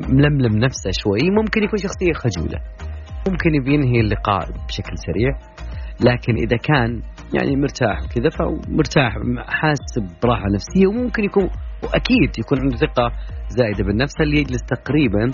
ململم 0.09 0.57
نفسه 0.57 0.91
شوي 1.03 1.29
ممكن 1.39 1.63
يكون 1.63 1.79
شخصية 1.79 2.13
خجولة. 2.13 2.59
ممكن 3.27 3.71
ينهي 3.73 3.99
اللقاء 3.99 4.45
بشكل 4.67 4.93
سريع. 5.05 5.31
لكن 6.05 6.35
إذا 6.35 6.57
كان 6.57 7.01
يعني 7.33 7.55
مرتاح 7.55 7.97
وكذا 8.03 8.29
فمرتاح 8.29 9.13
حاسس 9.47 10.19
براحة 10.23 10.45
نفسية 10.53 10.87
وممكن 10.87 11.23
يكون 11.23 11.43
وأكيد 11.83 12.39
يكون 12.39 12.59
عنده 12.59 12.77
ثقة 12.77 13.11
زائده 13.49 13.83
بالنفس 13.83 14.21
اللي 14.21 14.39
يجلس 14.39 14.63
تقريبا 14.63 15.31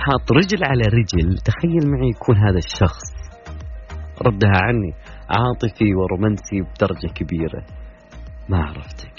حاط 0.00 0.32
رجل 0.32 0.64
على 0.64 0.82
رجل. 0.82 1.38
تخيل 1.38 1.90
معي 1.90 2.08
يكون 2.08 2.36
هذا 2.36 2.58
الشخص. 2.58 3.12
ردها 4.26 4.58
عني. 4.62 4.92
عاطفي 5.28 5.94
ورومانسي 5.94 6.60
بدرجة 6.60 7.12
كبيرة. 7.14 7.62
ما 8.48 8.58
عرفتك. 8.58 9.12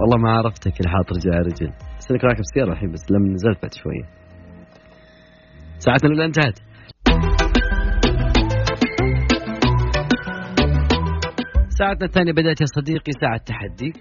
والله 0.00 0.18
ما 0.18 0.30
عرفتك 0.30 0.80
الحاط 0.80 1.12
رجع 1.12 1.38
رجل 1.38 1.72
بس 1.98 2.10
انك 2.10 2.24
راكب 2.24 2.42
سيارة 2.54 2.72
الحين 2.72 2.92
بس 2.92 3.10
لما 3.10 3.28
نزلت 3.28 3.62
بعد 3.62 3.74
شوية. 3.74 4.04
ساعتنا 5.78 6.10
الأولى 6.10 6.24
انتهت. 6.24 6.67
ساعتنا 11.78 12.06
الثانية 12.06 12.32
بدأت 12.32 12.60
يا 12.60 12.66
صديقي 12.66 13.12
ساعة 13.20 13.40
تحدي 13.46 13.92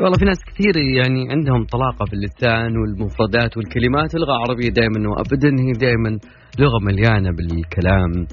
والله 0.00 0.18
في 0.18 0.24
ناس 0.24 0.40
كثير 0.50 0.76
يعني 0.76 1.30
عندهم 1.30 1.64
طلاقة 1.64 2.04
في 2.08 2.12
اللسان 2.12 2.76
والمفردات 2.76 3.56
والكلمات. 3.56 4.14
اللغة 4.14 4.36
العربية 4.36 4.68
دائما 4.68 5.08
وأبدا 5.10 5.50
هي 5.64 5.72
دائما 5.86 6.10
لغة 6.58 6.78
مليانة 6.82 7.30
بالكلام 7.36 8.26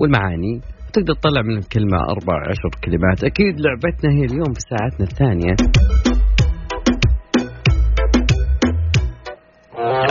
والمعاني. 0.00 0.60
تقدر 0.92 1.14
تطلع 1.14 1.42
من 1.42 1.56
الكلمة 1.58 1.98
أربع 2.14 2.34
عشر 2.50 2.70
كلمات. 2.84 3.24
أكيد 3.24 3.54
لعبتنا 3.60 4.10
هي 4.10 4.24
اليوم 4.24 4.52
في 4.56 4.62
ساعتنا 4.70 5.06
الثانية. 5.10 5.54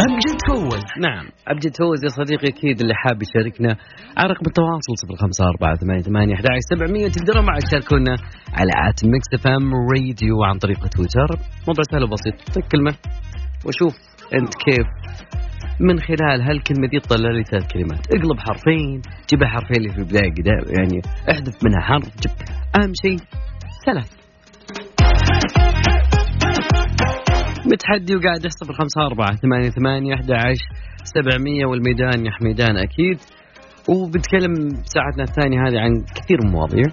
أمجد 0.10 0.40
فوز 0.50 0.84
نعم. 1.08 1.26
أمجد 1.52 1.74
فوز 1.78 2.04
يا 2.04 2.10
صديقي 2.10 2.48
أكيد 2.48 2.82
اللي 2.82 2.96
حاب 2.96 3.18
يشاركنا. 3.24 3.72
على 4.18 4.30
رقم 4.34 4.46
التواصل 4.48 4.94
صفر 5.02 5.16
خمسة 5.16 5.46
أربعة 5.46 5.76
ثمانية 5.76 6.02
ثمانية 6.02 6.34
أحد 6.36 6.46
سبعمية. 6.74 7.08
تقدرون 7.08 7.46
معك 7.46 7.62
تشاركونا 7.68 8.16
على 8.54 8.72
at 8.90 9.06
Mix 9.06 9.28
FM 9.34 9.72
Radio 9.92 10.44
عن 10.44 10.58
طريق 10.58 10.88
تويتر. 10.88 11.30
موضوع 11.68 11.84
سهل 11.92 12.04
وبسيط 12.04 12.36
طيب 12.56 12.66
كلمة 12.72 12.94
وشوف 13.66 13.96
أنت 14.34 14.54
كيف. 14.66 14.88
من 15.80 16.00
خلال 16.00 16.42
هالكلمة 16.42 16.88
دي 16.92 17.00
تطلع 17.00 17.30
لي 17.32 17.44
ثلاث 17.44 17.74
كلمات. 17.74 18.08
اقلب 18.16 18.40
حرفين 18.40 19.02
جيب 19.30 19.42
الحرفين 19.42 19.78
اللي 19.78 19.90
في 19.90 19.98
البداية 19.98 20.32
يعني 20.78 21.02
احذف 21.32 21.56
منها 21.66 21.82
حرف 21.82 22.08
جيب. 22.24 22.36
أهم 22.76 22.94
شيء 23.04 23.20
ثلاث 23.86 24.20
متحدي 27.66 28.16
وقاعد 28.16 28.46
يحسب 28.46 28.70
الخمسة 28.70 29.02
أربعة 29.02 29.36
ثمانية 29.36 29.70
ثمانية 29.70 30.14
أحد 30.14 30.32
عشر 30.32 30.68
سبعمية 31.04 31.66
والميدان 31.66 32.26
يا 32.26 32.32
حميدان 32.32 32.78
أكيد. 32.78 33.18
وبتكلم 33.90 34.54
ساعتنا 34.86 35.24
الثانية 35.24 35.60
هذه 35.68 35.80
عن 35.80 35.92
كثير 36.16 36.38
من 36.44 36.52
مواضيع 36.52 36.84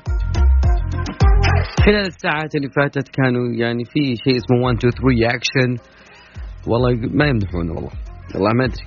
خلال 1.86 2.06
الساعات 2.06 2.54
اللي 2.56 2.68
فاتت 2.76 3.08
كانوا 3.08 3.52
يعني 3.54 3.84
في 3.84 4.00
شيء 4.24 4.36
اسمه 4.36 4.56
1 4.64 4.76
2 4.76 4.92
3 4.92 5.36
اكشن 5.36 5.82
والله 6.66 6.90
ما 7.14 7.26
يمدحونه 7.26 7.72
والله. 7.72 7.90
والله 8.34 8.50
ما 8.58 8.64
أدري. 8.64 8.84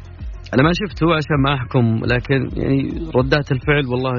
أنا 0.53 0.63
ما 0.63 0.71
شفته 0.73 1.07
عشان 1.15 1.37
ما 1.43 1.53
أحكم 1.53 2.05
لكن 2.05 2.61
يعني 2.61 2.89
ردات 3.15 3.51
الفعل 3.51 3.85
والله 3.87 4.13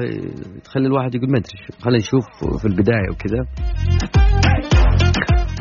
تخلي 0.63 0.87
الواحد 0.87 1.15
يقول 1.15 1.31
ما 1.31 1.37
أدري 1.37 1.81
خلينا 1.81 1.97
نشوف 1.97 2.25
في 2.61 2.67
البداية 2.67 3.09
وكذا. 3.11 3.41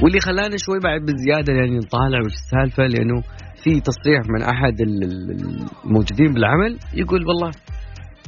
واللي 0.02 0.21
خلانا 0.21 0.57
شوي 0.57 0.78
بعد 0.85 1.00
بزيادة 1.00 1.52
يعني 1.52 1.76
نطالع 1.76 2.19
وش 2.19 2.33
السالفة 2.33 2.83
لأنه 2.83 3.23
في 3.62 3.80
تصريح 3.80 4.21
من 4.28 4.42
أحد 4.42 4.80
الموجودين 4.80 6.33
بالعمل 6.35 6.78
يقول 6.95 7.26
والله 7.26 7.50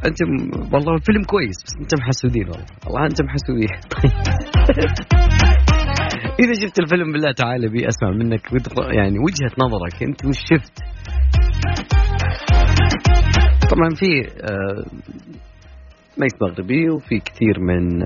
أنت 0.07 0.17
والله 0.75 0.95
الفيلم 0.95 1.23
كويس 1.23 1.57
بس 1.65 1.77
أنتم 1.81 1.97
محسودين 2.03 2.49
والله. 2.49 2.67
والله 2.87 3.07
أنتم 3.07 3.25
محسودين. 3.25 3.69
إذا 6.43 6.53
شفت 6.63 6.81
الفيلم 6.81 7.13
بالله 7.13 7.33
تعالى 7.33 7.69
بي 7.69 7.89
أسمع 7.89 8.11
منك 8.11 8.41
يعني 8.93 9.19
وجهة 9.19 9.53
نظرك 9.59 10.03
أنت 10.03 10.25
وش 10.25 10.39
شفت؟ 10.51 10.73
طبعا 13.71 13.89
في 13.95 14.07
آه، 14.43 14.85
ميت 16.19 16.43
مغربي 16.43 16.91
وفي 16.91 17.19
كثير 17.19 17.61
من 17.61 18.03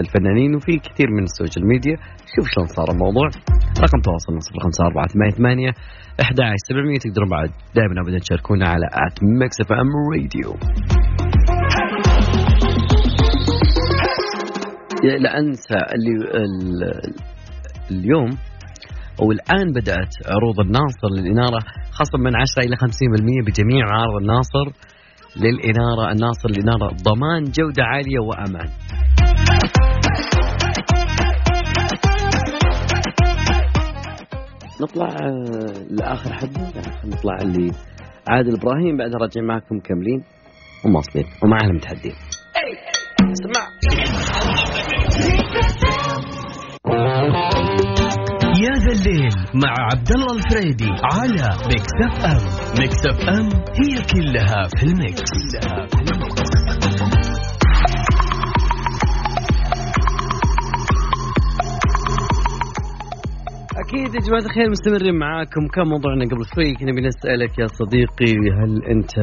الفنانين 0.00 0.54
وفي 0.54 0.78
كثير 0.78 1.10
من 1.10 1.22
ال 1.22 1.28
social 1.28 1.66
media. 1.66 1.96
شوف 2.34 2.46
شلون 2.54 2.66
صار 2.66 2.88
الموضوع. 2.90 3.28
رقم 3.84 4.00
تواصلنا 4.00 4.40
صفر 4.40 4.58
خمسة 4.64 4.84
أربعة 4.86 5.06
ثمانية 5.06 5.34
ثمانية 5.38 5.72
أحد 6.20 6.40
عشر 6.40 6.56
سبعمية. 6.68 6.98
تقدرون 6.98 7.28
بعد 7.28 7.50
دائما 7.74 7.94
أبدا 8.02 8.18
تشاركونا 8.18 8.68
على 8.68 8.86
at 8.86 9.16
Mix 9.40 9.60
FM 9.60 9.92
Radio. 10.12 10.50
لا 15.24 15.38
أنسى 15.38 15.78
اللي 15.94 16.14
اليوم 17.90 18.30
أو 19.20 19.32
الآن 19.32 19.72
بدأت 19.72 20.12
عروض 20.32 20.60
الناصر 20.60 21.08
للإنارة 21.16 21.60
خصم 21.92 22.20
من 22.20 22.36
10 22.36 22.62
إلى 22.62 22.76
50% 22.76 23.44
بجميع 23.46 23.86
معارض 23.92 24.16
الناصر 24.20 24.66
للإنارة. 25.36 26.12
الناصر 26.12 26.48
للإنارة 26.50 26.88
ضمان 27.08 27.44
جودة 27.44 27.84
عالية 27.84 28.20
وأمان. 28.28 28.68
نطلع 34.80 35.06
آه، 35.06 35.84
لآخر 35.90 36.32
حد. 36.32 36.58
نطلع 37.04 37.36
اللي 37.42 37.70
عادل 38.28 38.56
إبراهيم 38.56 38.96
بعد 38.96 39.14
رجع 39.14 39.42
معكم 39.42 39.76
مكملين 39.76 40.22
ومواصلين. 40.84 41.24
ومعنا 41.42 41.72
متحدين 41.72 42.12
اسمع. 43.20 43.66
يا 48.62 48.74
ذا 48.74 48.92
الليل 48.92 49.32
مع 49.54 49.74
عبد 49.92 50.10
الله 50.14 50.36
الفريدي 50.36 50.88
على 51.12 51.48
Mix 51.66 51.92
FM. 52.02 52.40
Mix 52.80 53.06
FM 53.06 53.48
هي 53.80 53.94
كلها 54.12 54.68
في 54.76 54.82
ال 54.86 54.95
mix 54.95 55.20
كلها 55.32 55.86
في 55.86 55.94
ال 56.00 56.04
mix. 56.04 56.19
أكيد 63.90 64.14
يا 64.14 64.20
جماعة 64.20 64.40
الخير 64.40 64.70
مستمرين 64.70 65.14
معاكم. 65.18 65.66
كان 65.74 65.86
موضوعنا 65.88 66.24
قبل 66.24 66.44
شوي 66.54 66.74
كنا 66.74 66.92
بنسألك 66.92 67.58
يا 67.58 67.66
صديقي 67.66 68.32
هل 68.58 68.84
انت 68.84 69.16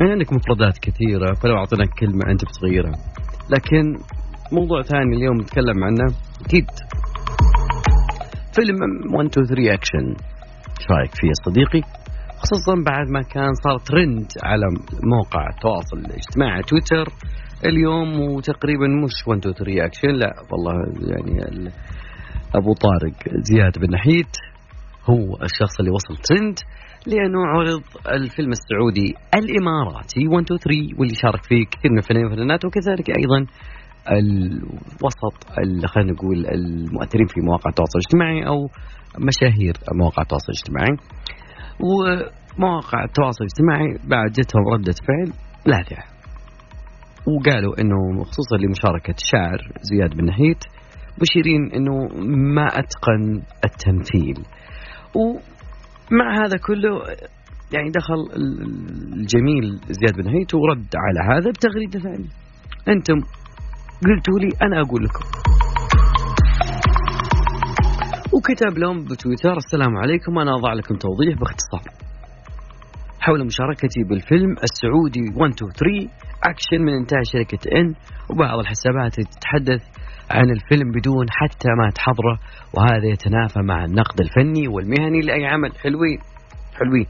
يعني 0.00 0.12
عندك 0.12 0.32
مفردات 0.32 0.78
كثيرة 0.78 1.34
فلو 1.42 1.56
اعطيناك 1.56 1.88
كلمة 2.00 2.30
انت 2.30 2.40
بتغيرها 2.44 2.92
لكن 3.50 3.84
موضوع 4.52 4.82
ثاني 4.82 5.16
اليوم 5.16 5.36
نتكلم 5.40 5.84
عنه 5.84 6.06
أكيد. 6.46 6.66
فيلم 8.54 8.76
1 9.14 9.28
2 9.28 9.46
3 9.46 9.74
اكشن 9.74 10.06
إيش 10.78 10.90
رأيك 10.90 11.10
فيه 11.14 11.28
يا 11.28 11.38
صديقي؟ 11.46 11.82
خصوصا 12.42 12.74
بعد 12.86 13.06
ما 13.10 13.22
كان 13.22 13.52
صار 13.64 13.78
ترند 13.78 14.26
على 14.42 14.66
موقع 15.14 15.48
التواصل 15.54 15.98
الاجتماعي 15.98 16.62
تويتر 16.62 17.06
اليوم 17.64 18.20
وتقريبا 18.20 18.86
مش 19.04 19.26
1 19.26 19.38
2 19.38 19.54
3 19.54 19.84
اكشن 19.86 20.08
لا 20.08 20.32
والله 20.50 20.74
يعني 21.12 21.70
أبو 22.54 22.72
طارق 22.74 23.14
زياد 23.50 23.78
بن 23.78 23.94
نحيت 23.94 24.36
هو 25.10 25.36
الشخص 25.42 25.80
اللي 25.80 25.90
وصل 25.90 26.16
ترند 26.22 26.58
لأنه 27.06 27.46
عرض 27.46 27.82
الفيلم 28.06 28.50
السعودي 28.50 29.14
الإماراتي. 29.34 30.28
1 30.28 30.44
2 30.44 30.58
3 30.58 30.98
واللي 30.98 31.14
شارك 31.14 31.42
فيه 31.44 31.64
كثير 31.70 31.90
من 31.90 31.98
الفنانين 31.98 32.26
والفنانات 32.26 32.64
وكذلك 32.64 33.08
أيضا 33.18 33.46
الوسط 34.18 35.36
خلينا 35.86 36.12
نقول 36.12 36.46
المؤثرين 36.46 37.26
في 37.26 37.40
مواقع 37.40 37.70
التواصل 37.70 37.98
الاجتماعي 37.98 38.46
أو 38.46 38.68
مشاهير 39.18 39.74
مواقع 39.94 40.22
التواصل 40.22 40.52
الاجتماعي. 40.52 40.96
ومواقع 41.88 43.04
التواصل 43.04 43.44
الاجتماعي 43.44 44.08
بعد 44.10 44.30
جتهم 44.32 44.62
ردة 44.72 44.94
فعل 45.08 45.32
لاذعة. 45.66 46.04
وقالوا 47.26 47.80
إنه 47.80 48.24
خصوصا 48.24 48.56
لمشاركة 48.56 49.14
الشاعر 49.22 49.58
زياد 49.82 50.10
بن 50.16 50.24
نهيت 50.24 50.64
مشيرين 51.22 51.72
إنه 51.74 51.94
ما 52.54 52.66
أتقن 52.66 53.42
التمثيل. 53.64 54.44
ومع 55.16 56.44
هذا 56.44 56.56
كله 56.66 56.90
يعني 57.72 57.90
دخل 57.90 58.20
الجميل 59.16 59.80
زياد 59.88 60.16
بن 60.16 60.24
نهيت 60.24 60.54
ورد 60.54 60.86
على 60.96 61.20
هذا 61.34 61.50
بتغريدة 61.50 62.00
ثانية. 62.00 62.28
أنتم 62.88 63.14
قلتوا 64.04 64.38
لي 64.40 64.48
أنا 64.62 64.80
أقول 64.80 65.04
لكم. 65.04 65.24
وكتب 68.34 68.78
لهم 68.78 69.04
بتويتر 69.04 69.56
السلام 69.56 69.96
عليكم 69.96 70.38
أنا 70.38 70.50
أضع 70.54 70.72
لكم 70.72 70.94
توضيح 70.94 71.38
باختصار. 71.38 71.82
حول 73.20 73.46
مشاركتي 73.46 74.04
بالفيلم 74.08 74.50
السعودي 74.62 75.20
1 75.20 75.52
2 75.52 75.72
3 75.72 76.08
أكشن 76.44 76.80
من 76.82 76.92
إنتاج 76.92 77.22
شركة 77.32 77.78
إن 77.78 77.94
وبعض 78.30 78.58
الحسابات 78.58 79.14
تتحدث 79.20 79.82
عن 80.30 80.50
الفيلم 80.50 80.90
بدون 80.92 81.26
حتى 81.30 81.68
ما 81.78 81.90
تحضره 81.90 82.38
وهذا 82.74 83.06
يتنافى 83.06 83.60
مع 83.62 83.84
النقد 83.84 84.20
الفني 84.20 84.68
والمهني 84.68 85.20
لأي 85.20 85.46
عمل 85.46 85.72
حلوين 85.82 86.18
حلوين 86.78 87.06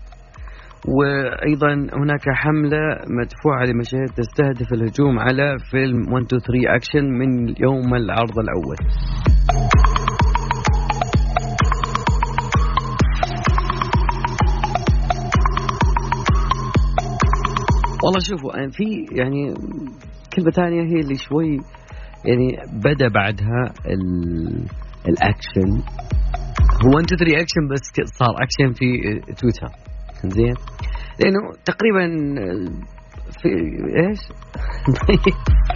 وأيضا 0.88 1.72
هناك 1.72 2.24
حملة 2.34 2.78
مدفوعة 3.08 3.64
لمشاهير 3.64 4.06
تستهدف 4.06 4.72
الهجوم 4.72 5.18
على 5.18 5.56
فيلم 5.70 6.12
1 6.12 6.24
2 6.24 6.40
3 6.40 6.76
اكشن 6.76 7.04
من 7.04 7.48
يوم 7.48 7.94
العرض. 7.94 8.36
والله 8.36 8.76
والله 18.04 18.20
شوفوا 18.20 18.70
في 18.70 19.06
يعني 19.12 19.54
كلمة 20.36 20.50
ثانية 20.50 20.82
هي 20.82 21.00
اللي 21.00 21.14
شوي 21.14 21.60
يعني 22.24 22.56
بدا 22.84 23.08
بعدها 23.08 23.72
الاكشن. 25.08 25.70
هو 26.86 26.98
انت 26.98 27.14
تري 27.14 27.40
اكشن 27.40 27.68
بس 27.72 27.80
صار 28.18 28.34
اكشن 28.42 28.72
في 28.72 28.86
تويتر. 29.34 29.68
زين 30.24 30.54
لأنه 31.20 31.40
تقريبا 31.64 32.06
في 33.30 33.48
إيش؟ 34.00 34.20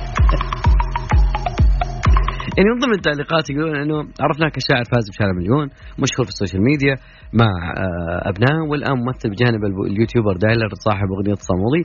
يعني 2.59 2.71
من 2.71 2.79
ضمن 2.79 2.95
التعليقات 2.95 3.51
يقولون 3.51 3.77
إنه 3.77 3.97
عرفناه 4.21 4.49
كشاعر 4.49 4.85
فاز 4.85 5.11
بشارع 5.11 5.33
مليون 5.33 5.67
مشهور 6.03 6.25
في 6.27 6.33
ال 6.35 6.39
social 6.39 6.63
media 6.63 6.95
مع 7.33 7.51
آه، 7.79 8.31
ابنائه 8.31 8.69
والآن 8.71 8.97
ممثل 8.99 9.31
بجانب 9.31 9.65
اليوتيوبر 9.65 10.37
دايلر 10.37 10.69
صاحب 10.75 11.09
أغنية 11.17 11.35
صامولي 11.35 11.85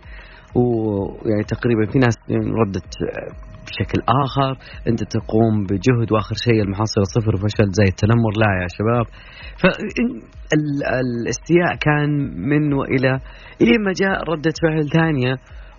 ويعني 0.56 1.44
تقريبا 1.44 1.86
في 1.92 2.00
ناس 2.00 2.16
ردت 2.32 2.94
بشكل 3.68 4.02
آخر 4.26 4.58
أنت 4.88 5.04
تقوم 5.04 5.64
بجهد 5.64 6.12
وآخر 6.12 6.36
شيء 6.36 6.62
المحصله 6.62 7.04
صفر 7.04 7.36
وفشل 7.36 7.72
زي 7.72 7.84
التنمر. 7.84 8.32
لا 8.38 8.62
يا 8.62 8.68
شباب. 8.78 9.06
فالاستياء 10.52 11.76
كان 11.82 12.10
من 12.50 12.74
وإلى 12.74 13.20
إلى 13.62 13.78
ما 13.86 13.92
جاء 13.92 14.24
ردة 14.24 14.54
فعل 14.64 14.90
ثانية 14.90 15.38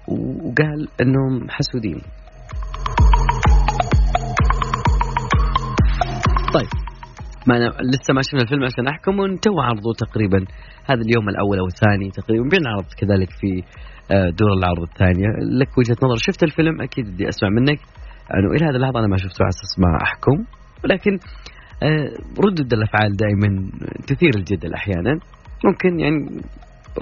وقال 0.09 0.89
إنهم 1.01 1.51
حسودين. 1.51 2.01
طيب 6.55 6.69
ما 7.47 7.57
أنا 7.57 7.69
لسه 7.69 8.15
ما 8.15 8.23
شفنا 8.23 8.43
الفيلم 8.43 8.65
عشان 8.65 8.89
احكم 8.89 9.37
تو 9.37 9.61
عرضه 9.61 9.93
تقريبا 9.99 10.45
هذا 10.85 11.01
اليوم 11.01 11.29
الأول 11.29 11.59
أو 11.59 11.67
الثاني 11.67 12.11
تقريبا. 12.11 12.49
بينعرض 12.49 12.85
كذلك 12.99 13.31
في 13.31 13.63
دور 14.11 14.53
العرض 14.53 14.83
الثانية 14.83 15.27
لك 15.61 15.79
وجهة 15.79 15.97
نظر 16.03 16.17
شفت 16.17 16.43
الفيلم؟ 16.43 16.81
أكيد 16.81 17.07
بدي 17.07 17.29
أسمع 17.29 17.49
منك. 17.49 17.79
انه 18.35 18.51
إلى 18.57 18.67
هذه 18.67 18.77
اللحظة 18.77 18.99
أنا 18.99 19.07
ما 19.07 19.17
شفته 19.17 19.43
على 19.43 19.49
أساس 19.49 19.79
ما 19.79 19.99
أحكم. 20.03 20.45
ولكن 20.85 21.19
آه، 21.83 22.11
ردود 22.39 22.73
الأفعال 22.73 23.17
دائما 23.17 23.71
تثير 24.07 24.31
الجدل 24.37 24.75
أحيانا. 24.75 25.21
ممكن 25.65 26.01
يعني 26.01 26.43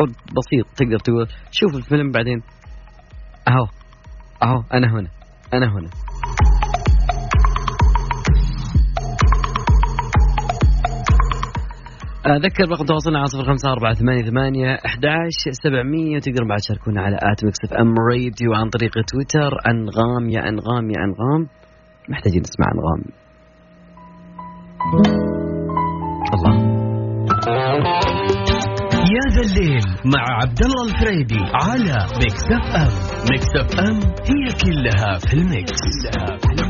رد 0.00 0.14
بسيط 0.36 0.66
تقدر 0.76 0.98
تقول 0.98 1.26
شوف 1.50 1.76
الفيلم 1.76 2.10
بعدين. 2.10 2.42
أهو. 3.48 3.66
أهو 4.42 4.62
أنا 4.72 4.92
هنا. 4.92 5.08
أنا 5.54 5.66
هنا. 5.66 5.88
أذكر 12.36 12.68
رقم 12.70 12.84
تواصلنا 12.84 13.18
على 13.18 13.26
صفر 13.26 13.44
خمسة 13.44 13.72
أربعة 13.72 13.94
ثمانية 13.94 14.22
ثمانية 14.22 14.78
أحداش 14.86 15.38
سبعمية. 15.50 16.16
وتقدر 16.16 16.44
بعد 16.48 16.58
تشاركونا 16.58 17.02
على 17.02 17.16
at 17.16 17.44
Mix 17.44 17.72
FM 17.72 17.94
Radio 18.10 18.54
عن 18.54 18.68
طريق 18.68 18.92
تويتر. 18.92 19.52
أنغام 19.66 20.28
يا 20.30 20.48
أنغام 20.48 20.90
يا 20.90 21.00
أنغام. 21.04 21.48
محتاجين 22.08 22.40
نسمع 22.40 22.66
أنغام. 22.74 23.02
الله. 26.34 26.78
يا 29.16 29.24
ذا 29.34 29.40
الليل 29.40 29.86
مع 30.14 30.22
عبد 30.42 30.60
الله 30.64 30.84
الفريدي 30.84 31.40
على 31.54 31.96
Mix 32.20 32.44
FM. 32.52 32.92
Mix 33.30 33.50
FM 33.60 33.96
هي 34.30 34.44
كلها 34.64 35.18
في 35.18 35.34
ال 35.34 35.43
mix, 35.43 35.80
كلها 36.14 36.36
في 36.38 36.46
ال 36.46 36.50
mix. 36.50 36.67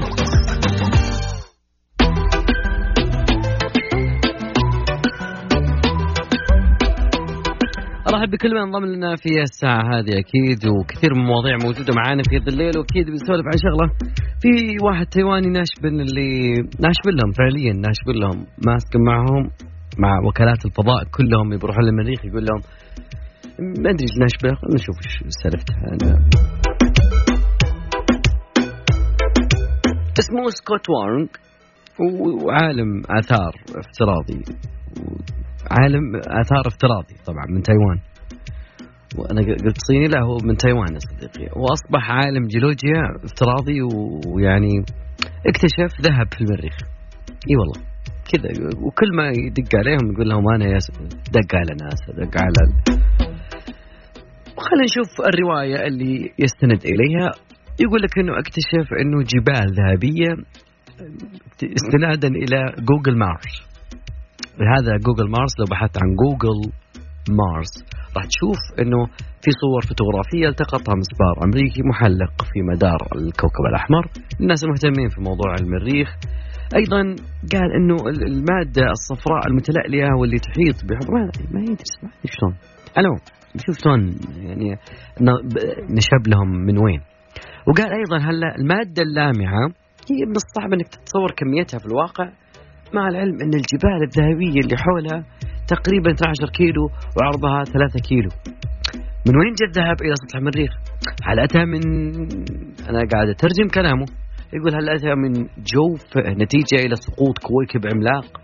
ارحب 8.14 8.31
بكل 8.31 8.51
من 8.51 8.61
انضم 8.61 8.85
لنا 8.85 9.16
في 9.16 9.42
الساعة 9.42 9.83
هذه 9.92 10.12
أكيد 10.18 10.61
وكثير 10.66 11.14
من 11.14 11.21
المواضيع 11.21 11.57
موجودة 11.64 11.94
معانا 11.94 12.23
في 12.23 12.37
هذا 12.37 12.49
الليل 12.49 12.79
وأكيد 12.79 13.07
بنسولف 13.07 13.47
عن 13.47 13.59
شغلة. 13.66 13.87
في 14.42 14.77
واحد 14.85 15.07
تايواني 15.07 15.49
ناشبن 15.49 16.01
اللي 16.01 16.53
ناشبن 16.85 17.12
لهم 17.18 17.33
فعليا 17.38 17.73
ناشبن 17.73 18.14
لهم 18.23 18.47
ماسك 18.66 18.97
معهم 18.97 19.51
مع 19.99 20.12
وكالات 20.29 20.66
الفضاء 20.66 21.05
كلهم 21.16 21.49
بيروحون 21.49 21.85
للمريخ 21.85 22.25
يقول 22.25 22.44
لهم 22.44 22.61
ما 23.83 23.90
أدري 23.90 24.07
إيش 24.07 24.14
ناشبه 24.23 24.61
خلينا 24.61 24.75
نشوف 24.75 24.97
إيش 25.05 25.16
سالفته 25.42 25.75
أنا. 25.92 26.29
اسمه 30.18 30.51
سكوت 30.51 30.87
وارنج 30.90 31.29
وعالم 32.44 33.03
آثار 33.18 33.55
افتراضي. 33.77 34.40
عالم 35.71 36.17
آثار 36.17 36.67
افتراضي 36.67 37.15
طبعا 37.27 37.47
من 37.49 37.63
تايوان. 37.63 37.99
وأنا 39.19 39.41
قلت 39.41 39.79
صيني 39.87 40.07
لا 40.07 40.21
هو 40.21 40.39
من 40.45 40.57
تايوان 40.57 40.95
يا 40.95 40.99
صديقي. 40.99 41.51
وأصبح 41.57 42.11
عالم 42.11 42.47
جيولوجيا 42.47 43.03
افتراضي 43.25 43.79
ويعني 44.27 44.75
اكتشف 45.47 46.01
ذهب 46.01 46.27
في 46.35 46.41
المريخ. 46.41 46.77
إي 47.49 47.57
والله. 47.57 47.89
كذا 48.31 48.49
وكل 48.83 49.17
ما 49.17 49.29
يدق 49.29 49.77
عليهم 49.77 50.13
يقول 50.13 50.29
لهم 50.29 50.45
أنا 50.55 50.65
يا 50.65 50.79
دق 51.33 51.55
على 51.55 51.75
ناس 51.83 52.01
دق 52.17 52.43
على 52.43 52.61
خلينا 54.57 54.85
نشوف 54.85 55.11
الرواية 55.29 55.87
اللي 55.87 56.33
يستند 56.39 56.85
إليها. 56.85 57.31
يقول 57.81 58.03
لك 58.03 58.19
إنه 58.19 58.39
اكتشف 58.39 58.93
إنه 59.01 59.23
جبال 59.23 59.75
ذهبية 59.79 60.31
استنادا 61.63 62.29
إلى 62.29 62.75
Google 62.79 63.19
Mars 63.19 63.69
هذا 64.75 64.92
Google 65.07 65.31
Mars. 65.31 65.53
لو 65.59 65.66
بحثت 65.71 65.97
عن 66.03 66.09
Google 66.23 66.59
Mars 67.41 67.73
راح 68.16 68.25
تشوف 68.25 68.61
إنه 68.81 69.07
في 69.42 69.51
صور 69.61 69.83
فوتوغرافية 69.88 70.49
التقطها 70.49 70.94
مسبار 71.03 71.35
أمريكي 71.44 71.83
محلق 71.90 72.35
في 72.51 72.59
مدار 72.73 73.01
الكوكب 73.16 73.64
الأحمر. 73.71 74.05
الناس 74.40 74.64
المهتمين 74.64 75.09
في 75.09 75.21
موضوع 75.21 75.55
المريخ 75.61 76.09
أيضا 76.77 77.03
قال 77.53 77.68
إنه 77.79 77.97
المادة 78.29 78.83
الصفراء 78.90 79.47
المتلألئة 79.47 80.09
واللي 80.21 80.38
تحيط 80.38 80.85
بحر 80.85 81.12
ما, 81.14 81.31
ما 81.53 81.61
يدري 81.61 81.92
ما 82.03 82.11
شلون. 82.25 82.55
ألو 82.99 83.16
شوف 83.66 83.79
شلون 83.79 84.01
يعني 84.47 84.79
نشب 85.90 86.29
لهم 86.29 86.51
من 86.51 86.79
وين. 86.79 87.01
وقال 87.68 87.90
أيضا 87.92 88.18
هلا 88.18 88.57
المادة 88.59 89.03
اللامعة 89.03 89.68
هي 90.11 90.21
من 90.27 90.37
الصعب 90.37 90.73
إنك 90.73 90.88
تتصور 90.88 91.31
كميتها 91.37 91.79
في 91.79 91.87
الواقع. 91.87 92.25
مع 92.94 93.09
العلم 93.09 93.37
أن 93.42 93.55
الجبال 93.55 94.01
الذهبية 94.09 94.61
اللي 94.64 94.77
حولها 94.77 95.24
تقريبا 95.68 96.11
12 96.11 96.53
كيلو 96.59 96.85
وعرضها 97.16 97.64
3 97.64 98.01
كيلو. 98.09 98.31
من 99.27 99.35
وين 99.38 99.53
جاء 99.61 99.68
الذهب 99.68 99.96
إلى 100.03 100.14
سطح 100.22 100.37
المريخ؟ 100.37 100.70
هل 101.24 101.40
أتى 101.40 101.64
من 101.64 101.83
أنا 102.88 103.01
قاعد 103.12 103.29
أترجم 103.29 103.68
كلامه. 103.74 104.07
يقول 104.53 104.74
هل 104.74 104.88
أتى 104.88 105.14
من 105.14 105.33
جوف 105.72 106.18
نتيجة 106.18 106.87
إلى 106.87 106.96
سقوط 106.96 107.38
كويكب 107.38 107.87
عملاق؟ 107.92 108.40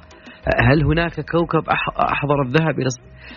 هل 0.69 0.85
هناك 0.85 1.21
كوكب 1.21 1.65
أحضر 1.99 2.43
الذهب 2.47 2.79
إلى 2.81 2.89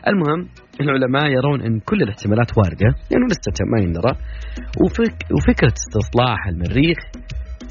المهم 0.07 0.49
العلماء 0.81 1.25
يرون 1.31 1.61
أن 1.61 1.79
كل 1.79 2.01
الاحتمالات 2.01 2.57
واردة 2.57 2.85
لأنه 2.85 2.97
يعني 3.11 3.25
لسه 3.25 3.65
ما 3.71 3.81
يندرى 3.83 4.11
وفك 4.83 5.17
وفكرة 5.35 5.73
استصلاح 5.81 6.47
المريخ 6.47 6.97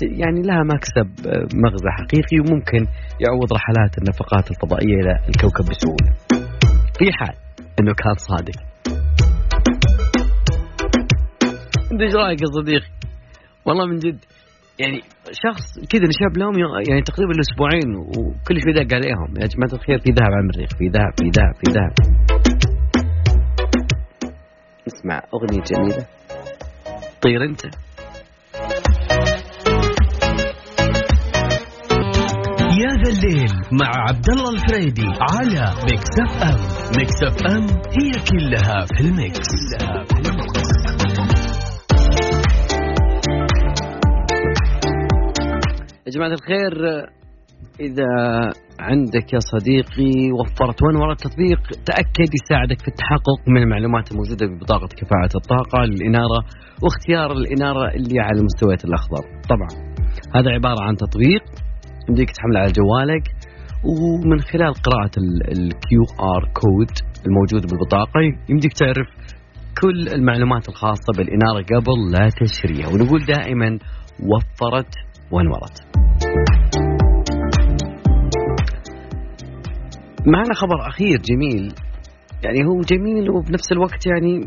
يعني 0.02 0.42
لها 0.42 0.62
مكسب 0.62 1.08
مغزى 1.54 1.90
حقيقي 1.98 2.38
وممكن 2.40 2.86
يعوض 3.24 3.52
رحلات 3.52 3.98
النفقات 3.98 4.50
الفضائية 4.50 4.94
إلى 4.94 5.12
الكوكب 5.28 5.64
بسهولة. 5.70 6.14
في 6.98 7.12
حال 7.12 7.36
أنه 7.80 7.92
كان 7.94 8.14
صادق. 8.16 8.58
أنت 11.92 12.00
إيش 12.02 12.14
رأيك 12.14 12.40
يا 12.42 12.46
صديقي؟ 12.46 12.90
والله 13.66 13.86
من 13.86 13.98
جد 13.98 14.18
يعني 14.78 15.00
شخص 15.32 15.64
كذا 15.90 16.02
نشاب 16.02 16.36
لهم 16.36 16.54
يعني 16.88 17.02
تقريبا 17.02 17.32
أسبوعين 17.40 17.96
وكل 17.96 18.60
شوي 18.62 18.72
دق 18.72 18.94
عليهم 18.94 19.28
يا 19.40 19.46
جماعة 19.46 19.72
الخير 19.72 19.98
في 19.98 20.10
ذهب 20.10 20.32
على 20.32 20.40
المريخ 20.40 20.70
في 20.78 20.88
ذهب 20.88 21.12
في 21.18 21.24
ذهب 21.24 21.54
في 21.54 21.72
ذهب. 21.72 21.92
اسمع 24.86 25.22
أغنية 25.34 25.62
جميلة. 25.62 26.06
طير 27.22 27.44
أنت. 27.44 27.85
الليل 33.06 33.50
مع 33.80 33.90
عبد 34.08 34.28
الله 34.30 34.50
الفريدي 34.50 35.06
على 35.32 35.64
ميكس 35.90 36.12
اف 36.24 36.42
ام 36.42 36.60
ميكس 36.98 37.18
اف 37.26 37.46
ام 37.52 37.62
هي 37.98 38.12
كلها 38.30 38.86
في 38.94 39.00
الميكس. 39.00 39.48
كلها 39.78 40.04
في 40.04 40.30
الميكس 40.30 40.66
يا 46.06 46.10
جماعة 46.14 46.28
الخير 46.28 46.72
إذا 47.80 48.06
عندك 48.80 49.32
يا 49.32 49.38
صديقي 49.38 50.32
وفرت 50.40 50.82
وين 50.82 50.96
وراء 50.96 51.12
التطبيق 51.12 51.60
تأكد 51.86 52.30
يساعدك 52.42 52.80
في 52.80 52.88
التحقق 52.88 53.38
من 53.48 53.62
المعلومات 53.62 54.12
الموجودة 54.12 54.46
ببطاقة 54.46 54.86
كفاءة 54.86 55.36
الطاقة 55.36 55.84
للإنارة 55.84 56.40
واختيار 56.82 57.32
الإنارة 57.32 57.94
اللي 57.94 58.20
على 58.20 58.38
المستويات 58.38 58.84
الأخضر. 58.84 59.22
طبعا 59.52 59.68
هذا 60.34 60.50
عبارة 60.50 60.82
عن 60.82 60.96
تطبيق 60.96 61.65
يمديك 62.08 62.30
تحمله 62.30 62.60
على 62.60 62.72
جوالك 62.72 63.24
ومن 63.84 64.40
خلال 64.40 64.72
قراءة 64.74 65.10
ال 65.52 66.02
QR 66.20 66.52
code 66.52 66.90
الموجود 67.26 67.70
بالبطاقة 67.70 68.20
يمديك 68.48 68.72
تعرف 68.72 69.08
كل 69.82 70.08
المعلومات 70.08 70.68
الخاصة 70.68 71.12
بالإنارة 71.16 71.62
قبل 71.62 72.12
لا 72.12 72.28
تشتريها 72.40 72.88
ونقول 72.88 73.24
دائما 73.24 73.78
وفرت 74.20 74.94
وانورت. 75.30 75.76
معنا 80.26 80.54
خبر 80.54 80.88
أخير 80.88 81.18
جميل 81.18 81.74
يعني 82.44 82.64
هو 82.64 82.80
جميل 82.80 83.30
وبنفس 83.30 83.72
الوقت 83.72 84.06
يعني 84.06 84.40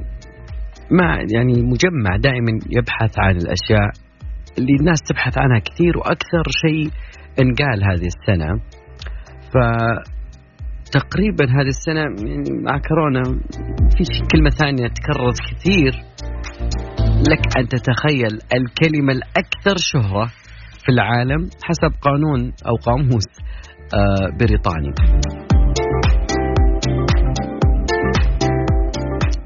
مع 0.91 1.17
يعني 1.35 1.53
مجمع 1.61 2.15
دائما 2.19 2.59
يبحث 2.69 3.19
عن 3.19 3.35
الأشياء 3.35 3.89
اللي 4.57 4.75
الناس 4.79 4.99
تبحث 5.01 5.37
عنها 5.37 5.59
كثير 5.59 5.97
وأكثر 5.97 6.43
شيء 6.49 6.89
انقال 7.39 7.83
هذه 7.83 8.07
السنة. 8.07 8.61
ف 9.51 9.57
تقريبا 10.91 11.45
هذه 11.45 11.67
السنة 11.67 11.99
يعني 11.99 12.63
مع 12.63 12.77
كورونا 12.87 13.23
في 13.97 14.03
كلمة 14.31 14.49
ثانية 14.49 14.87
تكررت 14.87 15.39
كثير. 15.51 15.91
لك 17.29 17.57
أن 17.57 17.67
تتخيل 17.67 18.39
الكلمة 18.53 19.13
الأكثر 19.13 19.75
شهرة 19.77 20.25
في 20.83 20.89
العالم 20.89 21.49
حسب 21.63 21.95
قانون 22.01 22.53
أو 22.67 22.75
قاموس 22.75 23.25
آه، 23.93 24.37
بريطاني 24.39 24.91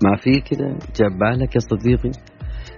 ما 0.03 0.15
في 0.15 0.39
كذا 0.39 0.67
جاب 0.95 1.11
بالك 1.19 1.55
يا 1.55 1.59
صديقي؟ 1.59 2.11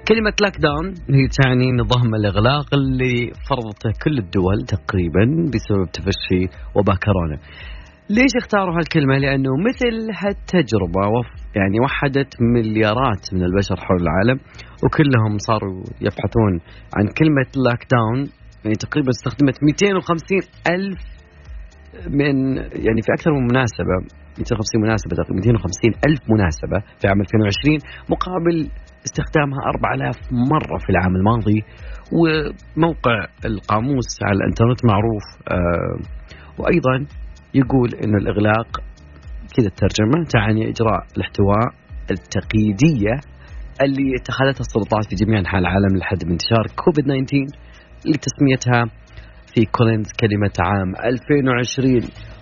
كلمة 0.08 0.34
lockdown 0.42 0.88
هي 1.18 1.28
تعني 1.28 1.72
نظام 1.72 2.16
الإغلاق 2.16 2.74
اللي 2.74 3.32
فرضته 3.50 3.90
كل 4.04 4.18
الدول 4.18 4.66
تقريبا 4.68 5.24
بسبب 5.54 5.92
تفشي 5.94 6.42
وباء 6.76 6.96
كورونا 6.96 7.38
ليش 8.10 8.34
اختاروا 8.42 8.76
هالكلمة؟ 8.78 9.18
لأنه 9.18 9.50
مثل 9.68 9.96
هالتجربة 10.22 11.02
يعني 11.56 11.80
وحدت 11.84 12.32
مليارات 12.42 13.34
من 13.34 13.44
البشر 13.44 13.76
حول 13.76 14.02
العالم 14.02 14.40
وكلهم 14.84 15.38
صاروا 15.38 15.84
يبحثون 16.02 16.54
عن 16.98 17.06
كلمة 17.20 17.50
lockdown 17.66 18.30
يعني 18.64 18.76
تقريبا 18.76 19.10
استخدمت 19.10 19.64
250 19.64 20.40
ألف 20.70 21.00
من 22.20 22.36
يعني 22.58 23.02
في 23.06 23.10
أكثر 23.18 23.32
من 23.32 23.44
مناسبة 23.52 23.96
250 24.40 24.82
مناسبة 24.82 25.16
تقريبا 25.16 25.36
250 25.36 25.92
ألف 26.08 26.22
مناسبة 26.36 26.78
في 27.00 27.08
عام 27.08 27.22
2020 27.22 27.80
مقابل 28.10 28.58
استخدامها 29.06 29.60
4000 29.76 30.18
مرة 30.32 30.78
في 30.78 30.90
العام 30.90 31.16
الماضي 31.16 31.64
وموقع 32.20 33.18
القاموس 33.46 34.10
على 34.24 34.38
الإنترنت 34.38 34.86
معروف 34.86 35.24
آه 35.52 35.96
وأيضا 36.60 37.06
يقول 37.54 37.90
أن 38.04 38.16
الإغلاق 38.16 38.68
كذا 39.58 39.68
الترجمة 39.68 40.26
تعني 40.30 40.70
إجراء 40.70 41.04
الاحتواء 41.18 41.66
التقييدية 42.12 43.14
اللي 43.82 44.16
اتخذتها 44.20 44.60
السلطات 44.60 45.06
في 45.10 45.16
جميع 45.26 45.40
أنحاء 45.40 45.60
العالم 45.62 45.98
لحد 45.98 46.26
من 46.26 46.32
انتشار 46.32 46.66
كوفيد 46.76 47.06
19 47.06 47.46
لتسميتها 48.06 48.86
في 49.54 49.66
كولينز 49.66 50.12
كلمة 50.20 50.52
عام 50.60 50.96
2020 50.96 51.94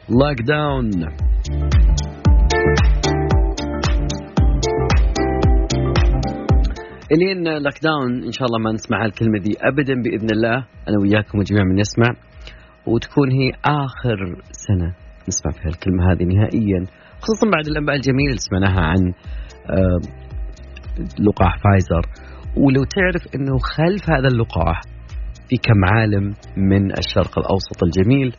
lockdown 0.09 0.89
الين 7.13 7.43
lockdown 7.43 8.23
ان 8.23 8.31
شاء 8.31 8.45
الله 8.47 8.59
ما 8.59 8.71
نسمع 8.71 9.05
الكلمة 9.05 9.39
دي 9.39 9.53
ابدا 9.61 9.93
باذن 10.03 10.29
الله 10.31 10.55
أنا 10.87 10.97
وياكم 11.01 11.39
وجميع 11.39 11.63
من 11.63 11.77
يسمع 11.79 12.09
وتكون 12.87 13.31
هي 13.31 13.51
اخر 13.65 14.17
سنه 14.51 14.93
نسمع 15.27 15.51
فيها 15.51 15.69
الكلمة 15.69 16.11
هذه 16.11 16.23
نهائيا 16.23 16.85
خصوصا 17.21 17.49
بعد 17.55 17.67
الأنباء 17.67 17.95
الجميلة 17.95 18.29
اللي 18.29 18.39
سمعناها 18.49 18.81
عن 18.81 19.13
لقاح 21.19 21.57
فايزر 21.63 22.05
ولو 22.57 22.83
تعرف 22.83 23.35
أنه 23.35 23.57
خلف 23.57 24.09
هذا 24.09 24.27
اللقاح 24.27 24.81
في 25.49 25.57
كم 25.57 25.85
عالم 25.93 26.33
من 26.57 26.91
الشرق 26.97 27.39
الأوسط 27.39 27.83
الجميل 27.83 28.31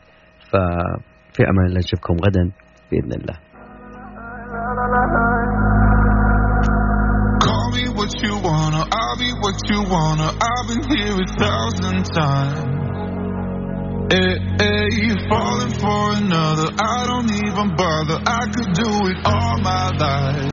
ففي 0.51 1.43
أمان 1.51 1.67
الله 1.67 1.79
نشوفكم 1.79 2.15
غدا 2.15 2.51
بإذن 2.91 3.13
الله 3.21 3.39
what 9.55 9.71
you 9.71 9.83
wanna. 9.89 10.35
I've 10.35 10.67
been 10.67 10.83
here 10.91 11.15
a 11.15 11.27
thousand 11.39 12.05
times. 12.13 12.75
Hey, 14.11 14.37
hey, 14.59 14.89
you 14.99 15.15
falling 15.29 15.73
for 15.79 16.13
another. 16.19 16.71
I 16.79 17.07
don't 17.07 17.31
even 17.33 17.77
bother. 17.77 18.19
I 18.27 18.47
could 18.51 18.75
do 18.75 18.91
it 19.09 19.19
all 19.25 19.59
my 19.59 19.91
life. 19.97 20.43